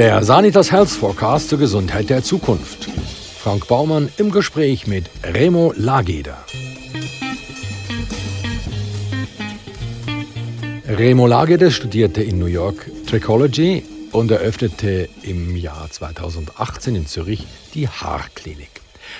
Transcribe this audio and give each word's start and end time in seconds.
Der 0.00 0.24
Sanitas 0.24 0.72
Health 0.72 0.88
Forecast 0.88 1.50
zur 1.50 1.58
Gesundheit 1.58 2.08
der 2.08 2.22
Zukunft. 2.22 2.88
Frank 3.38 3.68
Baumann 3.68 4.08
im 4.16 4.30
Gespräch 4.30 4.86
mit 4.86 5.04
Remo 5.22 5.74
Lageder. 5.76 6.38
Remo 10.88 11.26
Lageder 11.26 11.70
studierte 11.70 12.22
in 12.22 12.38
New 12.38 12.46
York 12.46 12.90
Trichology 13.08 13.82
und 14.12 14.30
eröffnete 14.30 15.10
im 15.20 15.54
Jahr 15.54 15.90
2018 15.90 16.96
in 16.96 17.06
Zürich 17.06 17.46
die 17.74 17.86
Haarklinik. 17.86 18.70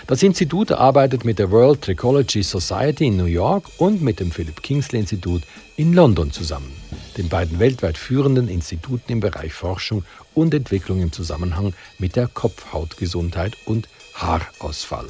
Das 0.07 0.23
Institut 0.23 0.73
arbeitet 0.73 1.27
mit 1.27 1.39
der 1.39 1.51
World 1.51 1.83
Trichology 1.83 2.43
Society 2.43 3.09
in 3.09 3.19
New 3.19 3.27
York 3.27 3.65
und 3.77 4.01
mit 4.01 4.19
dem 4.19 4.31
Philip 4.31 4.63
Kingsley 4.63 5.01
Institut 5.01 5.43
in 5.77 5.93
London 5.93 6.33
zusammen, 6.33 6.73
den 7.21 7.29
beiden 7.29 7.59
weltweit 7.59 7.99
führenden 7.99 8.49
Instituten 8.49 9.13
im 9.13 9.21
Bereich 9.21 9.53
Forschung 9.53 10.05
und 10.35 10.55
Entwicklung 10.55 11.03
im 11.03 11.13
Zusammenhang 11.13 11.75
mit 11.99 12.17
der 12.17 12.29
Kopfhautgesundheit 12.29 13.57
und 13.67 13.89
Haarausfall. 14.15 15.07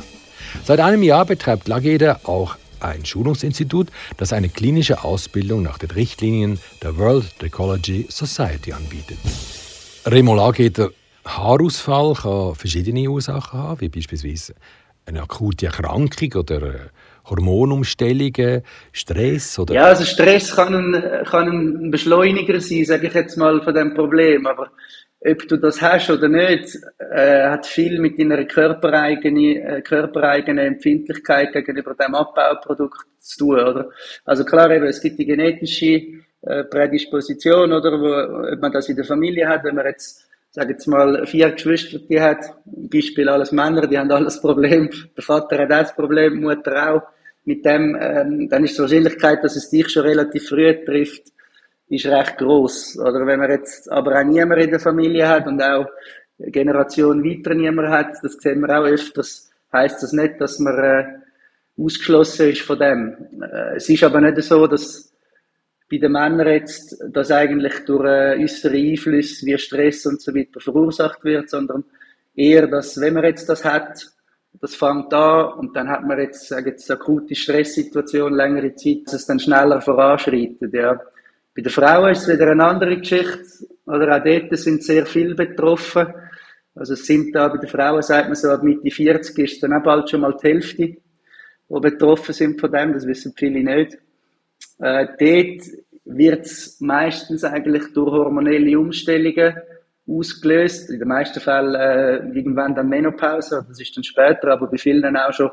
Seit 0.64 0.80
einem 0.80 1.04
Jahr 1.04 1.24
betreibt 1.24 1.68
Lageder 1.68 2.20
auch 2.24 2.56
ein 2.80 3.04
Schulungsinstitut, 3.04 3.88
das 4.16 4.32
eine 4.32 4.48
klinische 4.48 5.04
Ausbildung 5.04 5.62
nach 5.62 5.78
den 5.78 5.90
Richtlinien 5.92 6.58
der 6.82 6.96
World 6.98 7.38
Trichology 7.38 8.06
Society 8.08 8.72
anbietet. 8.72 9.18
Remo 10.06 10.34
Lageder, 10.34 10.90
Haarausfall 11.24 12.14
kann 12.14 12.56
verschiedene 12.56 13.08
Ursachen 13.08 13.60
haben, 13.60 13.80
wie 13.82 13.88
beispielsweise 13.88 14.54
eine 15.06 15.22
akute 15.22 15.66
Erkrankung 15.66 16.34
oder 16.34 16.90
Hormonumstellungen, 17.24 18.62
Stress? 18.92 19.58
Oder? 19.58 19.74
Ja, 19.74 19.84
also 19.84 20.04
Stress 20.04 20.54
kann 20.54 20.74
ein, 20.74 21.24
kann 21.24 21.48
ein 21.48 21.90
Beschleuniger 21.90 22.60
sein, 22.60 22.84
sage 22.84 23.08
ich 23.08 23.14
jetzt 23.14 23.36
mal, 23.36 23.62
von 23.62 23.74
dem 23.74 23.94
Problem. 23.94 24.46
Aber 24.46 24.70
ob 25.22 25.48
du 25.48 25.56
das 25.58 25.82
hast 25.82 26.10
oder 26.10 26.28
nicht, 26.28 26.78
äh, 26.98 27.50
hat 27.50 27.66
viel 27.66 28.00
mit 28.00 28.18
deiner 28.18 28.44
körpereigenen, 28.44 29.56
äh, 29.56 29.82
körpereigenen 29.82 30.66
Empfindlichkeit 30.66 31.52
gegenüber 31.52 31.94
dem 31.94 32.14
Abbauprodukt 32.14 33.06
zu 33.18 33.38
tun, 33.38 33.60
oder? 33.60 33.90
Also 34.24 34.44
klar, 34.44 34.70
eben, 34.70 34.86
es 34.86 35.02
gibt 35.02 35.18
die 35.18 35.26
genetische 35.26 36.22
äh, 36.42 36.64
Prädisposition, 36.64 37.70
oder, 37.72 38.00
wo, 38.00 38.52
ob 38.54 38.60
man 38.62 38.72
das 38.72 38.88
in 38.88 38.96
der 38.96 39.04
Familie 39.04 39.46
hat, 39.46 39.62
wenn 39.64 39.74
man 39.74 39.86
jetzt 39.86 40.29
sage 40.50 40.72
jetzt 40.72 40.86
mal, 40.86 41.26
vier 41.26 41.50
Geschwister, 41.52 41.98
die 41.98 42.20
hat, 42.20 42.44
Beispiel 42.64 43.28
alles 43.28 43.52
Männer, 43.52 43.86
die 43.86 43.98
haben 43.98 44.10
alles 44.10 44.40
Problem, 44.40 44.90
der 45.16 45.22
Vater 45.22 45.58
hat 45.58 45.70
das 45.70 45.94
Problem, 45.94 46.40
Mutter 46.40 46.92
auch, 46.92 47.02
mit 47.44 47.64
dem, 47.64 47.96
ähm, 48.00 48.48
dann 48.48 48.64
ist 48.64 48.76
die 48.76 48.82
Wahrscheinlichkeit, 48.82 49.42
dass 49.42 49.56
es 49.56 49.70
dich 49.70 49.88
schon 49.88 50.02
relativ 50.02 50.48
früh 50.48 50.84
trifft, 50.84 51.32
ist 51.88 52.06
recht 52.06 52.36
groß. 52.38 52.98
Oder 52.98 53.26
wenn 53.26 53.40
man 53.40 53.50
jetzt 53.50 53.90
aber 53.90 54.20
auch 54.20 54.24
niemand 54.24 54.62
in 54.62 54.70
der 54.70 54.80
Familie 54.80 55.26
hat 55.26 55.46
und 55.46 55.62
auch 55.62 55.86
Generation 56.38 57.24
weiter 57.24 57.54
niemand 57.54 57.88
hat, 57.88 58.16
das 58.22 58.34
sehen 58.34 58.60
wir 58.60 58.78
auch 58.78 58.84
öfters, 58.84 59.50
heißt 59.72 60.02
das 60.02 60.12
nicht, 60.12 60.40
dass 60.40 60.58
man 60.58 60.78
äh, 60.78 61.04
ausgeschlossen 61.78 62.50
ist 62.50 62.62
von 62.62 62.78
dem. 62.78 63.16
Äh, 63.42 63.76
es 63.76 63.88
ist 63.88 64.04
aber 64.04 64.20
nicht 64.20 64.42
so, 64.42 64.66
dass 64.66 65.09
bei 65.90 65.98
den 65.98 66.12
Männern 66.12 66.46
jetzt 66.46 67.02
das 67.10 67.30
eigentlich 67.30 67.84
durch 67.84 68.04
äh, 68.04 68.42
äußere 68.42 68.76
Einflüsse 68.76 69.44
wie 69.46 69.58
Stress 69.58 70.06
und 70.06 70.20
so 70.20 70.34
weiter 70.34 70.60
verursacht 70.60 71.24
wird, 71.24 71.50
sondern 71.50 71.84
eher, 72.34 72.68
dass 72.68 73.00
wenn 73.00 73.14
man 73.14 73.24
jetzt 73.24 73.48
das 73.48 73.64
hat, 73.64 74.06
das 74.60 74.74
fängt 74.74 75.12
an 75.12 75.58
und 75.58 75.74
dann 75.74 75.88
hat 75.88 76.04
man 76.04 76.18
jetzt, 76.18 76.48
sage 76.48 76.70
jetzt, 76.70 76.90
akute 76.90 77.34
Stresssituation, 77.34 78.34
längere 78.34 78.74
Zeit, 78.74 79.02
dass 79.06 79.14
es 79.14 79.26
dann 79.26 79.40
schneller 79.40 79.80
voranschreitet, 79.80 80.72
ja. 80.72 81.00
Bei 81.54 81.62
den 81.62 81.72
Frauen 81.72 82.12
ist 82.12 82.22
es 82.22 82.34
wieder 82.34 82.52
eine 82.52 82.64
andere 82.64 82.96
Geschichte, 82.96 83.66
oder 83.86 84.16
auch 84.16 84.22
dort 84.22 84.56
sind 84.56 84.84
sehr 84.84 85.04
viele 85.04 85.34
betroffen. 85.34 86.06
Also 86.76 86.94
es 86.94 87.04
sind 87.04 87.34
da 87.34 87.48
bei 87.48 87.58
den 87.58 87.68
Frauen, 87.68 88.02
sagt 88.02 88.28
man 88.28 88.36
so, 88.36 88.48
ab 88.48 88.62
Mitte 88.62 88.90
40 88.90 89.36
ist 89.38 89.62
dann 89.62 89.72
auch 89.72 89.82
bald 89.82 90.08
schon 90.08 90.20
mal 90.20 90.36
die 90.40 90.46
Hälfte, 90.46 90.86
die 90.86 91.00
betroffen 91.68 92.32
sind 92.32 92.60
von 92.60 92.70
dem, 92.70 92.92
das 92.92 93.06
wissen 93.06 93.34
viele 93.36 93.64
nicht. 93.64 93.98
Äh, 94.78 95.06
dort 95.18 95.66
wird 96.04 96.46
es 96.46 96.80
meistens 96.80 97.44
eigentlich 97.44 97.92
durch 97.92 98.10
hormonelle 98.10 98.78
Umstellungen 98.78 99.54
ausgelöst. 100.08 100.90
In 100.90 100.98
den 100.98 101.08
meisten 101.08 101.40
Fällen 101.40 101.74
äh, 101.74 102.16
irgendwann 102.36 102.74
dann 102.74 102.88
Menopause, 102.88 103.64
das 103.68 103.80
ist 103.80 103.96
dann 103.96 104.04
später, 104.04 104.48
aber 104.48 104.66
bei 104.66 104.78
vielen 104.78 105.16
auch 105.16 105.32
schon 105.32 105.50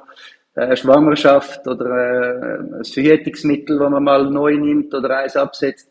äh, 0.56 0.75
Schwangerschaft 0.75 1.68
oder 1.68 1.85
äh, 1.85 2.78
ein 2.79 2.84
Verhütungsmittel, 2.84 3.78
das 3.78 3.90
man 3.90 4.03
mal 4.03 4.29
neu 4.29 4.56
nimmt 4.57 4.94
oder 4.94 5.19
eins 5.19 5.35
absetzt, 5.35 5.89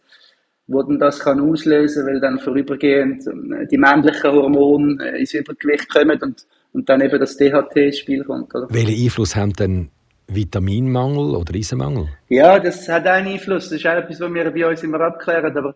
wo 0.66 0.82
dann 0.82 0.98
das 0.98 1.20
kann 1.20 1.40
auslösen, 1.40 2.06
weil 2.06 2.20
dann 2.20 2.40
vorübergehend 2.40 3.26
äh, 3.26 3.66
die 3.66 3.78
männlichen 3.78 4.32
Hormone 4.32 4.98
äh, 5.04 5.20
ins 5.20 5.34
Übergewicht 5.34 5.88
kommen 5.88 6.18
und, 6.20 6.46
und 6.72 6.88
dann 6.88 7.00
eben 7.00 7.20
das 7.20 7.36
DHT 7.36 7.76
ins 7.76 7.98
Spiel 7.98 8.24
kommt. 8.24 8.54
Oder? 8.54 8.66
Welchen 8.70 9.04
Einfluss 9.04 9.36
haben 9.36 9.52
denn 9.52 9.90
Vitaminmangel 10.28 11.36
oder 11.36 11.54
Eisenmangel? 11.54 12.08
Ja, 12.28 12.58
das 12.58 12.88
hat 12.88 13.06
einen 13.06 13.28
Einfluss. 13.28 13.64
Das 13.68 13.78
ist 13.78 13.86
auch 13.86 13.96
etwas, 13.96 14.20
was 14.20 14.34
wir 14.34 14.50
bei 14.50 14.68
uns 14.68 14.82
immer 14.82 15.00
abklären. 15.00 15.56
Aber 15.56 15.74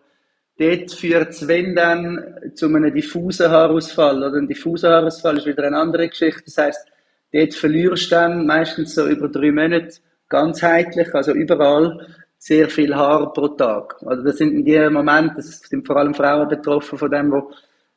dort 0.57 0.91
führt 0.91 1.29
es, 1.29 1.47
wenn 1.47 1.75
dann, 1.75 2.23
zu 2.55 2.67
einem 2.67 2.93
diffusen 2.93 3.49
Haarausfall. 3.49 4.17
Oder 4.17 4.37
ein 4.37 4.47
diffuser 4.47 4.89
Haarausfall 4.91 5.37
ist 5.37 5.45
wieder 5.45 5.63
eine 5.65 5.77
andere 5.77 6.09
Geschichte. 6.09 6.43
Das 6.45 6.57
heisst, 6.57 6.87
dort 7.33 7.53
verlierst 7.53 8.11
du 8.11 8.15
dann 8.15 8.45
meistens 8.45 8.95
so 8.95 9.07
über 9.07 9.29
drei 9.29 9.51
Monate 9.51 9.95
ganzheitlich, 10.31 11.13
also 11.13 11.33
überall, 11.33 12.07
sehr 12.37 12.69
viel 12.69 12.95
Haar 12.95 13.31
pro 13.33 13.49
Tag. 13.49 13.97
Also 14.03 14.23
das 14.23 14.37
sind 14.37 14.51
in 14.51 14.65
die 14.65 14.89
Momente, 14.89 15.35
das 15.35 15.59
sind 15.59 15.85
vor 15.85 15.97
allem 15.97 16.15
Frauen 16.15 16.47
betroffen 16.47 16.97
von 16.97 17.11
dem, 17.11 17.31
wo, 17.31 17.51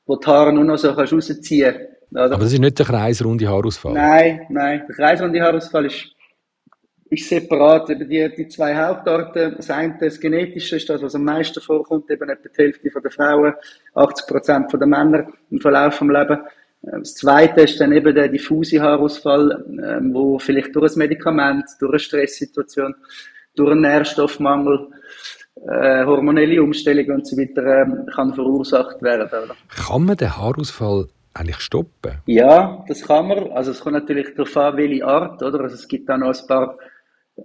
wo 0.05 0.17
die 0.17 0.27
Haare 0.27 0.53
nur 0.53 0.65
noch 0.65 0.77
so 0.77 0.95
kannst 0.95 1.15
rausziehen 1.15 1.73
kannst. 1.73 2.33
Aber 2.35 2.45
das 2.45 2.53
ist 2.53 2.59
nicht 2.59 2.79
der 2.79 2.87
kreisrunde 2.87 3.49
Haarausfall? 3.49 3.95
Nein, 3.95 4.43
nein. 4.51 4.83
Der 4.87 4.95
kreisrunde 4.95 5.41
Haarausfall 5.41 5.87
ist 5.87 6.15
ist 7.11 7.29
separat. 7.29 7.91
Eben 7.91 8.09
die, 8.09 8.33
die 8.37 8.49
zwei 8.49 8.75
Hauptarten, 8.77 9.55
das 9.57 9.71
eine, 9.71 9.97
das 10.01 10.21
Genetische, 10.21 10.77
ist 10.77 10.89
das, 10.89 11.03
was 11.03 11.15
am 11.15 11.25
meisten 11.25 11.61
vorkommt, 11.61 12.11
eben 12.11 12.29
etwa 12.29 12.49
die 12.49 12.63
Hälfte 12.63 12.91
der 13.01 13.11
Frauen, 13.11 13.55
80 13.95 14.27
Prozent 14.27 14.73
der 14.73 14.87
Männer 14.87 15.27
im 15.51 15.61
Verlauf 15.61 15.99
des 15.99 16.09
Lebens. 16.09 16.39
Das 16.83 17.15
zweite 17.15 17.63
ist 17.63 17.81
dann 17.81 17.93
eben 17.93 18.15
der 18.15 18.29
diffuse 18.29 18.81
Haarausfall, 18.81 19.65
ähm, 19.83 20.13
wo 20.13 20.39
vielleicht 20.39 20.77
durch 20.77 20.95
ein 20.95 20.99
Medikament, 20.99 21.65
durch 21.81 21.93
eine 21.93 21.99
Stresssituation, 21.99 22.95
durch 23.55 23.71
einen 23.71 23.81
Nährstoffmangel, 23.81 24.89
äh, 25.67 26.05
hormonelle 26.05 26.63
Umstellungen 26.63 27.13
und 27.13 27.27
so 27.27 27.39
weiter 27.39 27.65
ähm, 27.65 28.07
kann 28.15 28.35
verursacht 28.35 29.01
werden. 29.03 29.29
Oder? 29.29 29.57
Kann 29.69 30.05
man 30.05 30.17
den 30.17 30.37
Haarausfall 30.37 31.07
eigentlich 31.33 31.61
stoppen? 31.61 32.21
Ja, 32.27 32.85
das 32.87 33.03
kann 33.03 33.29
man. 33.29 33.53
Also 33.53 33.71
es 33.71 33.81
kommt 33.81 33.95
natürlich 33.95 34.35
darauf 34.35 34.57
an, 34.57 34.77
welche 34.77 35.07
Art, 35.07 35.43
oder? 35.43 35.61
Also 35.61 35.77
es 35.77 35.89
gibt 35.89 36.09
da 36.09 36.19
noch 36.19 36.39
ein 36.39 36.47
paar 36.47 36.77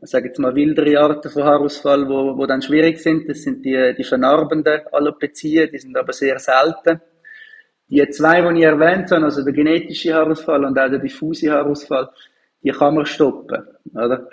sage 0.02 0.28
jetzt 0.28 0.40
mal, 0.40 0.54
wildere 0.56 1.00
Arten 1.00 1.30
von 1.30 1.44
Haarausfall, 1.44 2.08
wo, 2.08 2.38
wo 2.38 2.46
dann 2.46 2.62
schwierig 2.62 3.00
sind. 3.00 3.30
Das 3.30 3.44
sind 3.44 3.66
die, 3.66 3.96
die 3.98 4.04
vernarbenden 4.04 4.82
Alopezien, 4.92 5.70
die 5.72 5.80
sind 5.80 5.98
aber 5.98 6.14
sehr 6.14 6.40
selten. 6.40 7.02
Die 7.90 8.08
zwei, 8.10 8.42
die 8.42 8.60
ich 8.60 8.66
erwähnt 8.66 9.10
habe, 9.12 9.26
also 9.26 9.44
der 9.44 9.54
genetische 9.54 10.14
Haarausfall 10.14 10.64
und 10.66 10.78
auch 10.78 10.90
der 10.90 11.00
diffuse 11.00 11.52
Haarausfall, 11.52 12.10
die 12.64 12.72
kann 12.72 12.96
man 12.96 13.06
stoppen, 13.06 13.64
oder? 13.96 14.30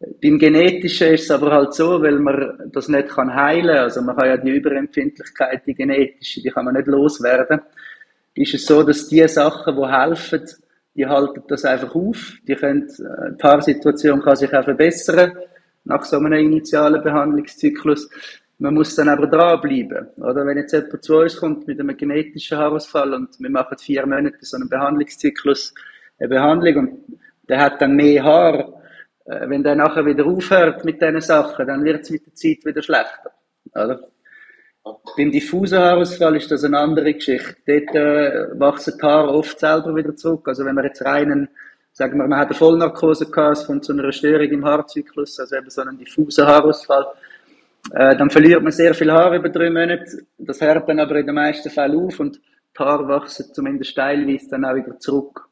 Beim 0.00 0.38
Genetischen 0.38 1.08
ist 1.14 1.24
es 1.24 1.30
aber 1.32 1.50
halt 1.50 1.74
so, 1.74 2.00
weil 2.00 2.20
man 2.20 2.70
das 2.72 2.88
nicht 2.88 3.08
kann 3.08 3.34
heilen, 3.34 3.76
also 3.78 4.00
man 4.00 4.16
kann 4.16 4.28
ja 4.28 4.36
die 4.36 4.50
Überempfindlichkeit, 4.50 5.66
die 5.66 5.74
genetische, 5.74 6.40
die 6.40 6.50
kann 6.50 6.66
man 6.66 6.74
nicht 6.74 6.86
loswerden, 6.86 7.60
ist 8.34 8.54
es 8.54 8.66
so, 8.66 8.84
dass 8.84 9.08
die 9.08 9.26
Sachen, 9.26 9.76
die 9.76 9.86
helfen, 9.86 10.44
die 10.98 11.06
halten 11.06 11.42
das 11.46 11.64
einfach 11.64 11.94
auf. 11.94 12.34
Die 12.46 12.56
können, 12.56 12.88
äh, 12.88 13.30
die 13.30 13.36
Paarsituation 13.36 14.20
kann 14.20 14.36
sich 14.36 14.52
auch 14.52 14.64
verbessern 14.64 15.32
nach 15.84 16.02
so 16.04 16.16
einem 16.16 16.32
initialen 16.32 17.02
Behandlungszyklus. 17.02 18.10
Man 18.58 18.74
muss 18.74 18.96
dann 18.96 19.08
aber 19.08 19.28
dranbleiben. 19.28 20.08
Oder 20.16 20.44
wenn 20.44 20.58
jetzt 20.58 20.72
jemand 20.72 21.04
zu 21.04 21.18
uns 21.18 21.36
kommt 21.36 21.68
mit 21.68 21.78
einem 21.78 21.96
genetischen 21.96 22.58
Haarausfall 22.58 23.14
und 23.14 23.38
wir 23.38 23.50
machen 23.50 23.78
vier 23.78 24.04
Monate 24.04 24.38
so 24.40 24.56
einen 24.56 24.68
Behandlungszyklus, 24.68 25.72
eine 26.18 26.28
Behandlung 26.28 26.76
und 26.76 27.18
der 27.48 27.60
hat 27.60 27.80
dann 27.80 27.94
mehr 27.94 28.24
Haar, 28.24 28.82
äh, 29.26 29.48
wenn 29.48 29.62
der 29.62 29.76
nachher 29.76 30.04
wieder 30.04 30.26
aufhört 30.26 30.84
mit 30.84 31.00
diesen 31.00 31.20
Sachen, 31.20 31.66
dann 31.66 31.84
wird 31.84 32.02
es 32.02 32.10
mit 32.10 32.26
der 32.26 32.34
Zeit 32.34 32.64
wieder 32.64 32.82
schlechter. 32.82 33.30
Oder? 33.72 34.00
Beim 35.16 35.32
diffusen 35.32 35.78
Haarausfall 35.78 36.36
ist 36.36 36.50
das 36.50 36.64
eine 36.64 36.78
andere 36.78 37.12
Geschichte. 37.14 37.56
Dort 37.66 37.94
äh, 37.94 38.58
wachsen 38.58 38.94
die 38.96 39.02
Haare 39.02 39.30
oft 39.30 39.58
selber 39.58 39.94
wieder 39.96 40.14
zurück. 40.14 40.46
Also 40.46 40.64
wenn 40.64 40.74
man 40.74 40.84
jetzt 40.84 41.04
reinen, 41.04 41.48
sagen 41.92 42.18
wir, 42.18 42.26
man 42.28 42.38
hat 42.38 42.48
eine 42.48 42.56
Vollnarkose 42.56 43.30
gehabt, 43.30 43.58
es 43.58 43.66
kommt 43.66 43.84
zu 43.84 43.92
einer 43.92 44.12
Störung 44.12 44.48
im 44.48 44.64
Haarzyklus, 44.64 45.40
also 45.40 45.56
eben 45.56 45.70
so 45.70 45.82
einen 45.82 45.98
diffusen 45.98 46.46
Haarausfall, 46.46 47.06
äh, 47.92 48.16
dann 48.16 48.30
verliert 48.30 48.62
man 48.62 48.72
sehr 48.72 48.94
viel 48.94 49.10
Haar 49.10 49.34
über 49.34 49.48
drei 49.48 49.70
Monate. 49.70 50.26
Das 50.38 50.60
hört 50.60 50.88
dann 50.88 51.00
aber 51.00 51.16
in 51.16 51.26
den 51.26 51.34
meisten 51.34 51.70
Fällen 51.70 51.98
auf 51.98 52.20
und 52.20 52.36
die 52.36 52.78
Haare 52.78 53.08
wachsen 53.08 53.46
zumindest 53.52 53.96
teilweise 53.96 54.48
dann 54.50 54.64
auch 54.64 54.74
wieder 54.74 54.98
zurück. 54.98 55.48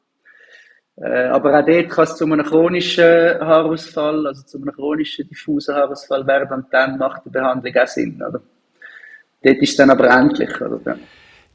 Äh, 0.95 1.25
aber 1.27 1.59
auch 1.59 1.65
dort 1.65 1.89
kann 1.89 2.03
es 2.05 2.15
zu 2.15 2.25
einem 2.25 2.45
chronischen 2.45 3.39
Haarausfall, 3.39 4.27
also 4.27 4.43
zu 4.43 4.57
einem 4.57 4.73
chronischen 4.73 5.27
diffusen 5.27 5.75
Haarausfall 5.75 6.25
werden 6.25 6.63
und 6.63 6.73
dann 6.73 6.97
macht 6.97 7.25
die 7.25 7.29
Behandlung 7.29 7.75
auch 7.75 7.87
Sinn. 7.87 8.21
Oder? 8.27 8.41
Dort 9.47 9.61
ist 9.61 9.69
es 9.69 9.75
dann 9.77 9.89
aber 9.89 10.09
endlich. 10.09 10.59
Oder? 10.59 10.97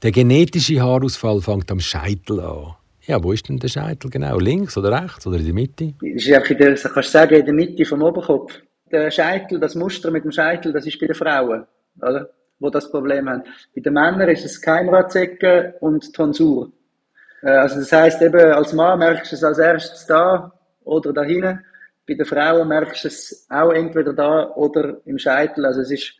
Der 0.02 0.12
genetische 0.12 0.80
Haarausfall 0.80 1.42
fängt 1.42 1.70
am 1.70 1.78
Scheitel 1.78 2.40
an. 2.40 2.74
Ja, 3.02 3.22
wo 3.22 3.32
ist 3.32 3.48
denn 3.48 3.58
der 3.58 3.68
Scheitel 3.68 4.08
genau? 4.08 4.38
Links 4.38 4.78
oder 4.78 5.02
rechts 5.02 5.26
oder 5.26 5.36
in 5.36 5.44
der 5.44 5.54
Mitte? 5.54 5.92
Das 6.00 6.24
ist 6.24 6.32
einfach 6.32 6.50
in 6.50 6.58
der, 6.58 6.74
kannst 6.74 6.96
du 6.96 7.02
sagen, 7.02 7.34
in 7.34 7.44
der 7.44 7.54
Mitte 7.54 7.84
vom 7.84 8.02
Oberkopf. 8.02 8.60
Der 8.90 9.10
Scheitel, 9.10 9.60
das 9.60 9.74
Muster 9.74 10.10
mit 10.10 10.24
dem 10.24 10.32
Scheitel, 10.32 10.72
das 10.72 10.86
ist 10.86 10.98
bei 10.98 11.06
den 11.06 11.14
Frauen, 11.14 11.66
oder? 12.00 12.30
Wo 12.60 12.70
das 12.70 12.90
Problem 12.90 13.28
haben. 13.28 13.42
Bei 13.74 13.82
den 13.82 13.92
Männern 13.92 14.28
ist 14.28 14.44
es 14.44 14.60
Keimratsecken 14.60 15.74
und 15.80 16.14
Tonsur. 16.14 16.72
Äh, 17.42 17.50
also 17.50 17.80
das 17.80 17.92
heißt 17.92 18.22
eben, 18.22 18.52
als 18.52 18.72
Mann 18.72 19.00
merkst 19.00 19.32
du 19.32 19.36
es 19.36 19.44
als 19.44 19.58
erstes 19.58 20.06
da 20.06 20.52
oder 20.84 21.12
da 21.12 21.24
hinten. 21.24 21.60
Bei 22.06 22.14
den 22.14 22.24
Frauen 22.24 22.68
merkst 22.68 23.04
du 23.04 23.08
es 23.08 23.46
auch 23.50 23.72
entweder 23.72 24.12
da 24.14 24.50
oder 24.54 24.98
im 25.04 25.18
Scheitel. 25.18 25.66
Also 25.66 25.80
es 25.82 25.90
ist 25.90 26.14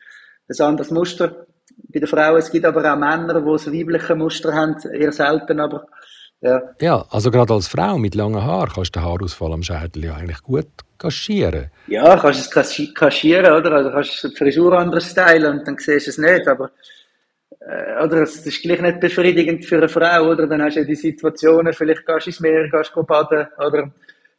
ein 0.49 0.67
anderes 0.67 0.91
Muster 0.91 1.47
bei 1.93 2.01
den 2.01 2.09
Frauen. 2.09 2.39
Es 2.39 2.51
gibt 2.51 2.65
aber 2.65 2.93
auch 2.93 2.97
Männer, 2.97 3.41
die 3.41 3.51
das 3.51 3.67
weibliche 3.67 4.15
Muster 4.15 4.53
haben, 4.53 4.77
eher 4.93 5.13
selten, 5.13 5.61
aber 5.61 5.87
ja. 6.41 6.61
ja, 6.81 7.05
also 7.11 7.31
gerade 7.31 7.55
als 7.55 7.69
Frau 7.69 7.99
mit 7.99 8.17
langen 8.17 8.43
Haaren 8.43 8.73
kannst 8.75 8.97
du 8.97 8.99
den 8.99 9.07
Haarausfall 9.07 9.53
am 9.53 9.63
Schädel 9.63 10.07
ja 10.07 10.15
eigentlich 10.17 10.43
gut 10.43 10.67
kaschieren. 10.99 11.71
Ja, 11.87 12.17
kannst 12.17 12.57
es 12.57 12.95
kaschieren, 12.95 13.53
oder? 13.53 13.73
Also 13.73 13.91
kannst 13.91 14.25
du 14.25 14.29
die 14.29 14.37
Frisur 14.37 14.77
anders 14.77 15.11
stylen 15.11 15.59
und 15.59 15.69
dann 15.69 15.77
siehst 15.79 16.07
du 16.07 16.11
es 16.11 16.19
nicht, 16.19 16.49
aber 16.49 16.71
äh, 17.61 18.05
oder 18.05 18.21
das 18.21 18.45
ist 18.45 18.63
gleich 18.63 18.81
nicht 18.81 19.01
befriedigend 19.01 19.65
für 19.65 19.77
eine 19.77 19.89
Frau, 19.89 20.31
oder? 20.31 20.47
Dann 20.49 20.63
hast 20.63 20.75
du 20.75 20.81
ja 20.81 20.87
die 20.87 20.97
Situationen, 20.97 21.73
vielleicht 21.73 22.07
gehst 22.07 22.27
du 22.27 22.31
ins 22.31 22.41
Meer, 22.41 22.69
gehst 22.69 22.93
du 22.95 23.03
baden, 23.05 23.47
oder? 23.59 23.93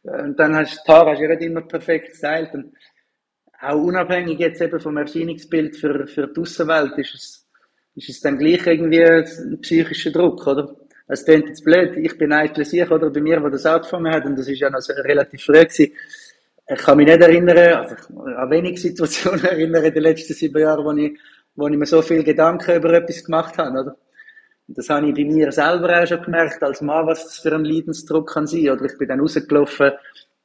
Äh, 0.04 0.24
und 0.24 0.40
dann 0.40 0.56
hast 0.56 0.76
du 0.76 0.82
die 0.86 0.92
Haare 0.92 1.12
hast 1.12 1.22
du 1.22 1.28
nicht 1.28 1.42
immer 1.42 1.62
perfekt 1.62 2.10
gestylt. 2.10 2.54
Und 2.54 2.74
auch 3.64 3.82
unabhängig 3.82 4.40
jetzt 4.40 4.62
eben 4.62 4.80
vom 4.80 4.98
Erscheinungsbild 4.98 5.78
für, 5.78 6.08
für 6.08 6.28
die 6.28 6.42
Außenwelt 6.42 6.98
ist 6.98 7.16
es, 7.16 7.48
ist 7.96 8.10
es 8.10 8.22
dann 8.22 8.38
gleich 8.38 8.66
irgendwie 8.68 9.04
ein 9.04 9.60
psychischer 9.62 10.12
Druck, 10.12 10.46
oder? 10.48 10.76
Es 11.08 11.26
klingt 11.26 11.48
jetzt 11.48 11.64
blöd, 11.64 11.98
ich 11.98 12.18
bin 12.18 12.32
eigentlich 12.32 12.70
sicher, 12.70 12.92
oder 12.92 13.10
bei 13.10 13.22
mir, 13.22 13.42
wo 13.44 13.50
das 13.50 13.66
angefangen 13.66 14.12
hat, 14.12 14.26
und 14.26 14.38
das 14.38 14.48
ist 14.48 14.60
ja 14.60 14.70
noch 14.70 14.82
relativ 14.90 15.44
früh 15.44 15.54
gewesen, 15.54 15.94
ich 16.66 16.80
kann 16.80 16.98
mich 16.98 17.08
nicht 17.08 17.22
erinnern, 17.22 17.58
also 17.58 17.96
an 18.24 18.50
wenige 18.50 18.80
Situationen 18.80 19.44
erinnern 19.46 19.84
in 19.84 19.94
den 19.94 20.04
letzten 20.04 20.34
sieben 20.34 20.62
Jahren, 20.62 20.86
wo 20.86 20.92
ich, 20.92 21.20
wo 21.56 21.68
ich 21.68 21.78
mir 21.78 21.86
so 21.86 22.02
viel 22.02 22.24
Gedanken 22.24 22.78
über 22.78 22.94
etwas 22.94 23.24
gemacht 23.24 23.58
habe, 23.58 23.82
oder? 23.82 23.98
Und 24.68 24.78
das 24.78 24.90
habe 24.90 25.08
ich 25.10 25.14
bei 25.14 25.26
mir 25.26 25.52
selber 25.52 26.02
auch 26.02 26.08
schon 26.08 26.22
gemerkt, 26.22 26.64
als 26.64 26.82
Mann, 26.82 27.06
was 27.06 27.26
das 27.26 27.40
für 27.40 27.54
ein 27.54 27.66
Leidensdruck 27.66 28.34
kann 28.34 28.48
sein, 28.48 28.70
oder 28.70 28.86
ich 28.86 28.98
bin 28.98 29.10
dann 29.10 29.20
rausgelaufen, 29.20 29.92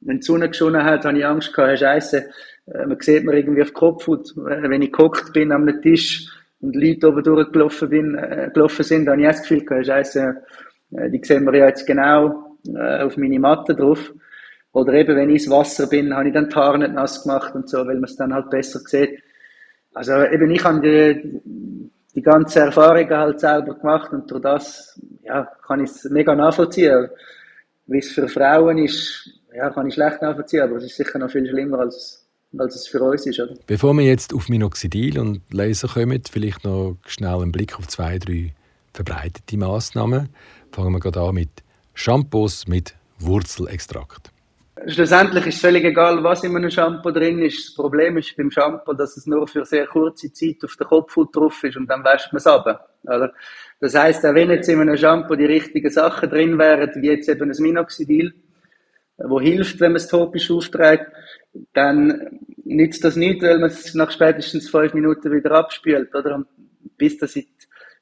wenn 0.01 0.19
die 0.19 0.25
Sonne 0.25 0.49
geschonen 0.49 0.83
hat, 0.83 1.05
habe 1.05 1.17
ich 1.17 1.25
Angst 1.25 1.53
gehabt, 1.53 1.79
Scheiße, 1.79 2.29
man 2.73 2.97
sieht 2.99 3.23
mir 3.23 3.37
irgendwie 3.37 3.61
auf 3.61 3.69
den 3.69 3.75
Kopf, 3.75 4.07
wenn 4.07 4.81
ich 4.81 4.91
gekocht 4.91 5.33
bin 5.33 5.51
am 5.51 5.81
Tisch, 5.81 6.27
und 6.61 6.75
Leute 6.75 7.07
oben 7.07 7.23
durchgelaufen 7.23 7.89
bin, 7.89 8.15
äh, 8.15 8.49
gelaufen 8.53 8.83
sind, 8.83 9.07
habe 9.07 9.21
ich 9.21 9.27
auch 9.27 9.31
das 9.31 9.41
Gefühl 9.41 9.65
gehabt, 9.65 9.85
Scheiße, 9.85 10.43
äh, 10.91 11.09
die 11.09 11.21
sehen 11.23 11.45
wir 11.45 11.55
ja 11.55 11.67
jetzt 11.67 11.85
genau 11.85 12.57
äh, 12.67 13.01
auf 13.01 13.17
meine 13.17 13.39
Matte 13.39 13.75
drauf. 13.75 14.13
Oder 14.71 14.93
eben, 14.93 15.15
wenn 15.15 15.29
ich 15.29 15.43
ins 15.43 15.49
Wasser 15.49 15.87
bin, 15.87 16.13
habe 16.13 16.27
ich 16.27 16.33
dann 16.33 16.49
die 16.49 16.55
Haare 16.55 16.77
nicht 16.77 16.93
nass 16.93 17.23
gemacht 17.23 17.55
und 17.55 17.69
so, 17.69 17.79
weil 17.79 17.95
man 17.95 18.03
es 18.03 18.15
dann 18.15 18.33
halt 18.33 18.49
besser 18.49 18.79
sieht. 18.79 19.21
Also 19.93 20.13
eben, 20.13 20.51
ich 20.51 20.63
habe 20.63 20.81
die, 20.81 21.41
die 22.13 22.21
ganze 22.21 22.59
Erfahrung 22.59 23.09
halt 23.09 23.39
selber 23.39 23.75
gemacht 23.75 24.11
und 24.11 24.29
durch 24.29 24.41
das 24.41 25.01
ja, 25.23 25.49
kann 25.65 25.83
ich 25.83 25.89
es 25.89 26.03
mega 26.09 26.35
nachvollziehen. 26.35 27.09
Wie 27.87 27.97
es 27.97 28.11
für 28.11 28.27
Frauen 28.27 28.77
ist, 28.77 29.31
ja, 29.55 29.71
kann 29.71 29.87
ich 29.87 29.95
schlecht 29.95 30.21
nachvollziehen, 30.21 30.61
aber 30.61 30.75
es 30.75 30.83
ist 30.83 30.97
sicher 30.97 31.17
noch 31.17 31.31
viel 31.31 31.47
schlimmer 31.47 31.79
als 31.79 32.18
als 32.57 32.75
es 32.75 32.87
für 32.87 33.01
uns 33.01 33.25
ist. 33.25 33.39
Oder? 33.39 33.53
Bevor 33.67 33.93
wir 33.93 34.05
jetzt 34.05 34.33
auf 34.33 34.49
Minoxidil 34.49 35.19
und 35.19 35.41
Laser 35.51 35.87
kommen, 35.87 36.21
vielleicht 36.29 36.63
noch 36.63 36.97
schnell 37.05 37.41
einen 37.41 37.51
Blick 37.51 37.77
auf 37.77 37.87
zwei, 37.87 38.17
drei 38.17 38.53
verbreitete 38.93 39.57
Massnahmen. 39.57 40.29
Fangen 40.71 40.93
wir 40.93 40.99
gerade 40.99 41.21
an 41.21 41.35
mit 41.35 41.49
Shampoos 41.93 42.67
mit 42.67 42.95
Wurzelextrakt. 43.19 44.31
Schlussendlich 44.87 45.45
ist 45.47 45.55
es 45.55 45.61
völlig 45.61 45.83
egal, 45.83 46.23
was 46.23 46.43
in 46.43 46.55
einem 46.55 46.71
Shampoo 46.71 47.11
drin 47.11 47.39
ist. 47.39 47.67
Das 47.67 47.75
Problem 47.75 48.17
ist 48.17 48.35
beim 48.37 48.49
Shampoo, 48.49 48.93
dass 48.93 49.17
es 49.17 49.27
nur 49.27 49.45
für 49.45 49.65
sehr 49.65 49.85
kurze 49.85 50.31
Zeit 50.31 50.63
auf 50.63 50.75
der 50.77 50.87
Kopfhaut 50.87 51.35
drauf 51.35 51.61
ist 51.63 51.75
und 51.75 51.87
dann 51.87 52.03
wäscht 52.03 52.31
man 52.31 52.37
es 52.37 52.47
ab. 52.47 52.89
Das 53.81 53.95
heisst, 53.95 54.25
auch 54.25 54.33
wenn 54.33 54.49
jetzt 54.49 54.69
in 54.69 54.79
einem 54.79 54.95
Shampoo 54.95 55.35
die 55.35 55.45
richtigen 55.45 55.89
Sachen 55.89 56.29
drin 56.29 56.57
wären, 56.57 56.89
wie 57.01 57.07
jetzt 57.07 57.27
eben 57.27 57.51
ein 57.51 57.61
Minoxidil, 57.61 58.33
wo 59.27 59.39
hilft, 59.39 59.79
wenn 59.79 59.91
man 59.91 59.97
es 59.97 60.07
topisch 60.07 60.49
aufträgt, 60.51 61.07
dann 61.73 62.39
nützt 62.63 63.03
das 63.03 63.15
nicht, 63.15 63.41
weil 63.41 63.59
man 63.59 63.69
es 63.69 63.93
nach 63.93 64.11
spätestens 64.11 64.69
fünf 64.69 64.93
Minuten 64.93 65.31
wieder 65.31 65.51
abspült, 65.51 66.13
oder? 66.15 66.35
Und 66.35 66.47
bis 66.97 67.17
das 67.17 67.35
in 67.35 67.45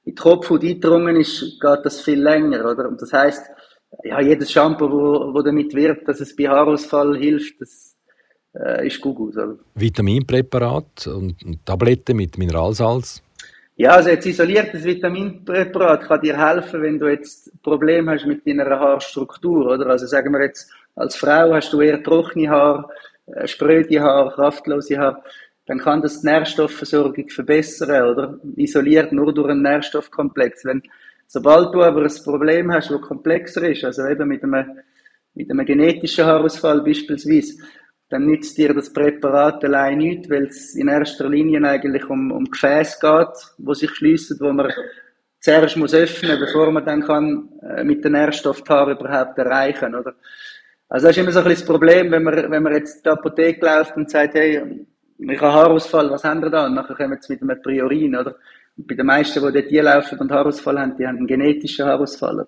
die 0.05 0.15
Kopfhaut 0.15 0.63
eingedrungen 0.63 1.15
ist, 1.15 1.59
geht 1.59 1.79
das 1.83 2.01
viel 2.01 2.21
länger, 2.21 2.69
oder? 2.69 2.87
Und 2.87 3.01
das 3.01 3.13
heißt, 3.13 3.43
ja, 4.03 4.21
jedes 4.21 4.51
Shampoo, 4.51 4.89
wo, 4.89 5.33
wo 5.33 5.41
damit 5.41 5.73
wirkt, 5.73 6.07
dass 6.07 6.19
es 6.19 6.35
bei 6.35 6.47
Haarausfall 6.47 7.17
hilft, 7.17 7.61
das 7.61 7.95
äh, 8.53 8.87
ist 8.87 9.01
gut. 9.01 9.35
Oder? 9.35 9.57
Vitaminpräparat 9.75 11.07
und, 11.07 11.43
und 11.43 11.65
Tabletten 11.65 12.17
mit 12.17 12.37
Mineralsalz? 12.37 13.21
Ja, 13.75 13.91
also 13.91 14.09
jetzt 14.09 14.25
isoliertes 14.25 14.83
Vitaminpräparat 14.83 16.03
kann 16.03 16.21
dir 16.21 16.37
helfen, 16.37 16.81
wenn 16.81 16.99
du 16.99 17.07
jetzt 17.07 17.51
Probleme 17.61 18.11
hast 18.11 18.25
mit 18.25 18.45
deiner 18.47 18.67
Haarstruktur, 18.67 19.67
oder? 19.67 19.87
Also 19.87 20.07
sagen 20.07 20.33
wir 20.33 20.41
jetzt, 20.41 20.71
als 20.97 21.15
Frau 21.15 21.53
hast 21.53 21.71
du 21.71 21.81
eher 21.81 22.03
trockene 22.03 22.49
Haare, 22.49 22.89
äh, 23.27 23.47
spröde 23.47 24.01
Haare, 24.01 24.31
kraftlose 24.31 24.97
Haare, 24.97 25.23
dann 25.67 25.79
kann 25.79 26.01
das 26.01 26.21
die 26.21 26.27
Nährstoffversorgung 26.27 27.29
verbessern, 27.29 28.09
oder? 28.09 28.39
Isoliert 28.55 29.11
nur 29.11 29.33
durch 29.33 29.49
einen 29.49 29.61
Nährstoffkomplex. 29.61 30.65
Wenn, 30.65 30.81
sobald 31.27 31.73
du 31.73 31.83
aber 31.83 32.03
ein 32.03 32.23
Problem 32.23 32.71
hast, 32.71 32.89
das 32.89 33.01
komplexer 33.01 33.69
ist, 33.69 33.83
also 33.83 34.05
eben 34.07 34.27
mit 34.27 34.43
einem, 34.43 34.79
mit 35.33 35.51
einem 35.51 35.65
genetischen 35.65 36.25
Haarausfall 36.25 36.81
beispielsweise, 36.81 37.61
dann 38.09 38.25
nützt 38.25 38.57
dir 38.57 38.73
das 38.73 38.91
Präparat 38.91 39.63
allein 39.65 39.97
nicht, 39.97 40.29
weil 40.29 40.45
es 40.45 40.73
in 40.75 40.87
erster 40.87 41.29
Linie 41.29 41.61
eigentlich 41.67 42.09
um, 42.09 42.31
um 42.31 42.45
Gefäße 42.45 42.97
geht, 43.01 43.35
wo 43.57 43.73
sich 43.73 43.91
schließen, 43.91 44.37
wo 44.39 44.53
man 44.53 44.71
zuerst 45.41 45.75
muss 45.75 45.93
öffnen, 45.93 46.39
bevor 46.39 46.71
man 46.71 46.85
dann 46.85 47.01
kann 47.01 47.49
äh, 47.61 47.83
mit 47.83 48.05
den 48.05 48.13
Nährstoff 48.13 48.61
überhaupt 48.61 49.37
erreichen, 49.37 49.93
oder? 49.93 50.15
Also 50.89 51.07
das 51.07 51.17
ist 51.17 51.21
immer 51.21 51.31
so 51.31 51.39
ein 51.39 51.45
bisschen 51.45 51.65
das 51.65 51.67
Problem, 51.67 52.11
wenn 52.11 52.23
man, 52.23 52.49
wenn 52.49 52.63
man 52.63 52.73
jetzt 52.73 52.97
in 52.97 53.03
die 53.03 53.09
Apotheke 53.09 53.65
läuft 53.65 53.97
und 53.97 54.09
sagt, 54.09 54.35
hey, 54.35 54.85
ich 55.19 55.41
habe 55.41 55.53
Haarausfall, 55.53 56.09
was 56.11 56.23
haben 56.23 56.41
wir 56.41 56.49
da? 56.49 56.65
Und 56.67 56.75
nachher 56.75 56.95
kommen 56.95 57.17
sie 57.19 57.33
mit 57.33 57.41
einem 57.41 57.61
Priorin, 57.61 58.15
oder? 58.15 58.35
Und 58.77 58.87
bei 58.87 58.95
den 58.95 59.05
meisten, 59.05 59.45
die 59.45 59.61
dort 59.61 59.71
laufen 59.71 60.19
und 60.19 60.31
Haarausfall 60.31 60.79
haben, 60.79 60.95
die 60.97 61.05
haben 61.05 61.17
einen 61.17 61.27
genetischen 61.27 61.85
Haarausfall. 61.85 62.47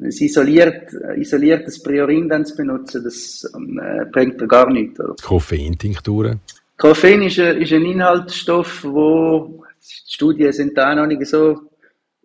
Es 0.00 0.20
isoliert, 0.20 0.92
isoliert 1.16 1.66
das 1.66 1.82
Priorin 1.82 2.28
dann 2.28 2.44
zu 2.44 2.56
benutzen, 2.56 3.02
das 3.04 3.44
äh, 3.54 4.04
bringt 4.06 4.40
da 4.40 4.46
gar 4.46 4.70
nichts. 4.70 5.00
Oder? 5.00 5.14
Koffeintinkturen? 5.22 6.40
Koffein 6.76 7.22
ist, 7.22 7.38
ein, 7.38 7.62
ist 7.62 7.72
ein 7.72 7.84
Inhaltsstoff, 7.84 8.84
wo 8.84 9.64
die 9.80 10.12
Studien 10.12 10.52
sind 10.52 10.76
da 10.76 10.94
noch 10.94 11.06
nicht 11.06 11.24
so 11.26 11.60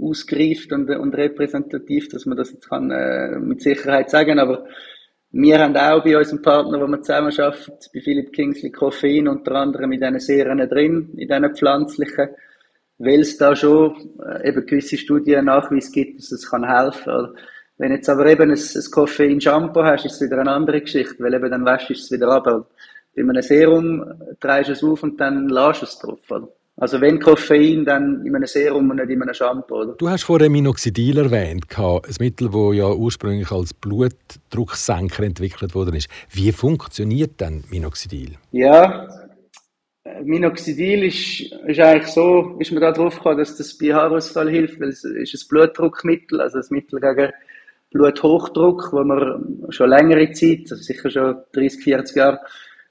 ausgereift 0.02 0.72
und, 0.72 0.90
und 0.90 1.16
repräsentativ, 1.16 2.10
dass 2.10 2.26
man 2.26 2.38
das 2.38 2.52
jetzt 2.52 2.70
kann, 2.70 2.90
äh, 2.90 3.38
mit 3.40 3.62
Sicherheit 3.62 4.10
sagen, 4.10 4.40
aber 4.40 4.66
wir 5.32 5.60
haben 5.60 5.78
auch 5.78 6.04
bei 6.04 6.18
unserem 6.18 6.42
Partner, 6.42 6.82
wo 6.82 6.88
wir 6.88 7.02
zusammen 7.02 7.32
arbeiten, 7.40 7.78
bei 7.94 8.02
Philip 8.02 8.34
Kingsley 8.34 8.72
Koffein 8.72 9.28
unter 9.28 9.54
anderem 9.54 9.92
in 9.92 10.00
diesen 10.00 10.20
Serien 10.20 10.70
drin, 10.70 11.10
in 11.18 11.28
diesen 11.28 11.56
pflanzlichen, 11.56 12.30
weil 12.98 13.22
es 13.22 13.38
da 13.38 13.56
schon 13.56 13.96
äh, 14.26 14.50
eben 14.50 14.66
gewisse 14.66 14.98
Studien 14.98 15.46
Nachweis 15.46 15.92
gibt, 15.92 16.20
dass 16.20 16.32
es 16.32 16.50
kann 16.50 16.68
helfen 16.68 17.04
kann. 17.06 17.36
Wenn 17.78 17.92
jetzt 17.92 18.10
aber 18.10 18.26
eben 18.26 18.52
ein, 18.52 18.58
ein 18.58 18.92
Koffein-Shampoo 18.92 19.84
hast, 19.84 20.06
ist 20.06 20.16
es 20.16 20.22
wieder 20.22 20.40
eine 20.40 20.52
andere 20.52 20.82
Geschichte, 20.82 21.24
weil 21.24 21.34
eben 21.34 21.50
dann 21.50 21.66
wäschst 21.66 21.90
du 21.90 21.94
es 21.94 22.12
wieder 22.12 22.30
ab. 22.30 22.46
Bei 23.16 23.22
einem 23.22 23.42
Serum 23.42 24.04
drehst 24.40 24.70
du 24.70 24.74
es 24.74 24.84
auf 24.84 25.04
und 25.04 25.20
dann 25.22 25.48
lässt 25.48 25.82
du 25.82 25.86
es 25.86 26.00
drauf. 26.00 26.20
Oder? 26.32 26.50
Also 26.80 27.02
wenn 27.02 27.20
Koffein, 27.20 27.84
dann 27.84 28.26
in 28.26 28.36
einem 28.36 28.48
Serum 28.48 28.90
und 28.90 28.98
nicht 28.98 29.10
in 29.10 29.22
einem 29.22 29.34
Shampoo. 29.34 29.82
Oder? 29.82 29.94
Du 29.94 30.10
hast 30.10 30.24
vorhin 30.24 30.52
Minoxidil 30.52 31.18
erwähnt, 31.18 31.66
ein 31.78 32.00
Mittel, 32.20 32.50
das 32.50 32.76
ja 32.76 32.90
ursprünglich 32.90 33.52
als 33.52 33.74
Blutdrucksenker 33.74 35.24
entwickelt 35.24 35.76
worden 35.76 35.96
ist. 35.96 36.08
Wie 36.32 36.54
funktioniert 36.54 37.42
denn 37.42 37.66
Minoxidil? 37.70 38.36
Ja, 38.52 39.10
Minoxidil 40.24 41.04
ist, 41.04 41.52
ist 41.68 41.80
eigentlich 41.80 42.08
so, 42.08 42.56
ist 42.60 42.72
man 42.72 42.82
da 42.82 42.94
drauf 42.94 43.18
gekommen, 43.18 43.40
dass 43.40 43.58
das 43.58 43.78
bei 43.78 43.94
Haarausfall 43.94 44.50
hilft, 44.50 44.80
weil 44.80 44.90
es 44.90 45.04
ist 45.04 45.34
ein 45.34 45.48
Blutdruckmittel, 45.50 46.40
also 46.40 46.60
ein 46.60 46.66
Mittel 46.70 47.02
gegen 47.02 47.32
Bluthochdruck, 47.92 48.94
wo 48.94 49.04
man 49.04 49.66
schon 49.70 49.90
längere 49.90 50.32
Zeit, 50.32 50.68
also 50.72 50.76
sicher 50.76 51.10
schon 51.10 51.36
30, 51.52 51.84
40 51.84 52.16
Jahre, 52.16 52.40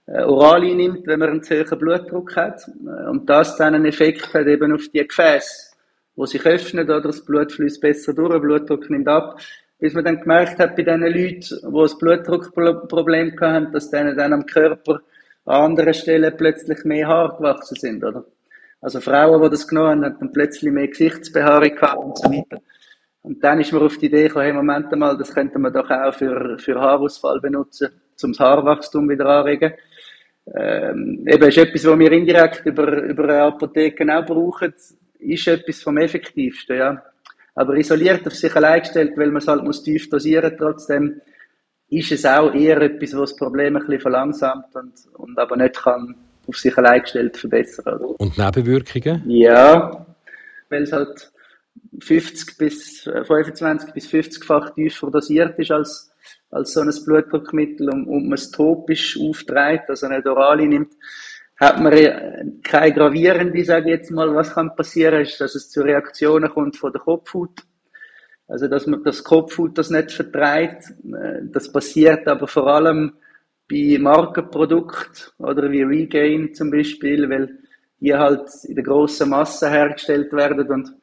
äh, 0.08 0.22
oral 0.22 0.62
einnimmt, 0.62 1.06
wenn 1.06 1.18
man 1.18 1.30
einen 1.30 1.42
zu 1.42 1.54
hohen 1.54 1.78
Blutdruck 1.78 2.34
hat. 2.34 2.66
Äh, 2.66 3.08
und 3.08 3.28
das 3.28 3.56
dann 3.56 3.74
einen 3.74 3.86
Effekt 3.86 4.32
hat 4.32 4.46
eben 4.46 4.72
auf 4.72 4.88
die 4.88 5.06
Gefäße, 5.06 5.76
wo 6.16 6.24
sich 6.24 6.44
öffnen 6.46 6.84
oder 6.84 7.02
das 7.02 7.24
Blut 7.24 7.52
fließt 7.52 7.80
besser 7.80 8.14
durch, 8.14 8.32
der 8.32 8.38
Blutdruck 8.38 8.88
nimmt 8.90 9.08
ab. 9.08 9.38
Bis 9.78 9.94
man 9.94 10.04
dann 10.04 10.20
gemerkt 10.20 10.58
hat, 10.58 10.76
bei 10.76 10.82
den 10.82 11.02
Leuten, 11.02 11.40
die 11.40 11.66
ein 11.66 11.98
Blutdruckproblem 11.98 13.40
hatten, 13.40 13.72
dass 13.72 13.90
denen 13.90 14.16
dann 14.16 14.32
am 14.32 14.46
Körper 14.46 15.00
an 15.44 15.70
anderen 15.70 15.94
Stellen 15.94 16.34
plötzlich 16.36 16.84
mehr 16.84 17.06
Haare 17.06 17.36
gewachsen 17.36 17.76
sind, 17.76 18.04
oder? 18.04 18.24
Also 18.80 19.00
Frauen, 19.00 19.42
die 19.42 19.50
das 19.50 19.66
genommen 19.66 20.04
haben, 20.04 20.04
haben 20.04 20.16
dann 20.20 20.32
plötzlich 20.32 20.72
mehr 20.72 20.88
Gesichtsbehaarung 20.88 21.74
gehabt 21.74 21.96
und 21.96 22.18
so 22.18 22.30
weiter. 22.30 22.62
Und 23.22 23.42
dann 23.42 23.60
ist 23.60 23.72
man 23.72 23.82
auf 23.82 23.98
die 23.98 24.06
Idee 24.06 24.28
gekommen, 24.28 24.44
hey, 24.44 24.52
Moment 24.52 24.90
mal, 24.96 25.16
das 25.16 25.34
könnte 25.34 25.58
man 25.58 25.72
doch 25.72 25.90
auch 25.90 26.14
für, 26.14 26.58
für 26.58 26.80
Haarausfall 26.80 27.40
benutzen, 27.40 27.90
um 28.22 28.32
das 28.32 28.40
Haarwachstum 28.40 29.08
wieder 29.08 29.26
anregen. 29.26 29.72
Ähm, 30.54 31.26
eben 31.26 31.48
ist 31.48 31.58
etwas, 31.58 31.84
was 31.84 31.98
wir 31.98 32.12
indirekt 32.12 32.64
über, 32.66 33.02
über 33.02 33.24
eine 33.24 33.42
Apotheke 33.42 34.04
auch 34.16 34.24
brauchen, 34.24 34.72
ist 35.18 35.48
etwas 35.48 35.82
vom 35.82 35.98
Effektivsten, 35.98 36.78
ja. 36.78 37.02
Aber 37.54 37.74
isoliert 37.74 38.26
auf 38.26 38.34
sich 38.34 38.54
allein 38.54 38.80
gestellt, 38.80 39.12
weil 39.16 39.28
man 39.28 39.42
es 39.42 39.48
halt 39.48 39.64
muss 39.64 39.82
tief 39.82 40.08
dosieren 40.08 40.54
trotzdem, 40.56 41.20
ist 41.90 42.12
es 42.12 42.24
auch 42.24 42.54
eher 42.54 42.80
etwas, 42.82 43.14
was 43.14 43.30
das 43.30 43.36
Problem 43.36 43.76
ein 43.76 43.82
bisschen 43.82 44.00
verlangsamt 44.00 44.74
und, 44.74 44.92
und 45.14 45.38
aber 45.38 45.56
nicht 45.56 45.76
kann 45.76 46.14
auf 46.46 46.56
sich 46.56 46.76
allein 46.78 47.02
gestellt 47.02 47.36
verbessern. 47.36 47.94
Oder? 47.94 48.20
Und 48.20 48.38
Nebenwirkungen? 48.38 49.22
Ja, 49.26 50.06
weil 50.68 50.82
es 50.82 50.92
halt 50.92 51.32
50 52.00 52.58
bis 52.58 53.02
25 53.02 53.92
bis 53.92 54.08
50-fach 54.08 54.74
tiefer 54.74 55.10
dosiert 55.10 55.58
ist 55.58 55.70
als, 55.70 56.10
als 56.50 56.72
so 56.72 56.80
ein 56.80 56.90
Blutdruckmittel 57.04 57.90
und, 57.90 58.06
und 58.06 58.24
man 58.24 58.34
es 58.34 58.50
topisch 58.50 59.18
auftreibt, 59.20 59.90
also 59.90 60.06
eine 60.06 60.24
Orale 60.24 60.66
nimmt, 60.66 60.94
hat 61.58 61.80
man 61.80 62.60
keine 62.62 62.94
gravierende, 62.94 63.64
sage 63.64 63.86
ich 63.86 63.98
jetzt 63.98 64.10
mal, 64.10 64.34
was 64.34 64.54
kann 64.54 64.76
passieren, 64.76 65.22
ist, 65.22 65.40
dass 65.40 65.54
es 65.54 65.70
zu 65.70 65.82
Reaktionen 65.82 66.50
kommt 66.50 66.76
von 66.76 66.92
der 66.92 67.00
Kopfhaut. 67.00 67.64
Also, 68.46 68.66
dass 68.68 68.86
man 68.86 69.02
das 69.02 69.22
Kopfhaut 69.24 69.76
das 69.76 69.90
nicht 69.90 70.12
vertreibt. 70.12 70.84
Das 71.52 71.70
passiert 71.70 72.26
aber 72.28 72.46
vor 72.46 72.66
allem 72.68 73.12
bei 73.70 73.98
Markenprodukten 74.00 75.32
oder 75.38 75.70
wie 75.70 75.82
Regain 75.82 76.54
zum 76.54 76.70
Beispiel, 76.70 77.28
weil 77.28 77.58
die 78.00 78.14
halt 78.14 78.48
in 78.64 78.76
der 78.76 78.84
grossen 78.84 79.30
Masse 79.30 79.68
hergestellt 79.68 80.32
werden 80.32 80.66
und 80.70 80.94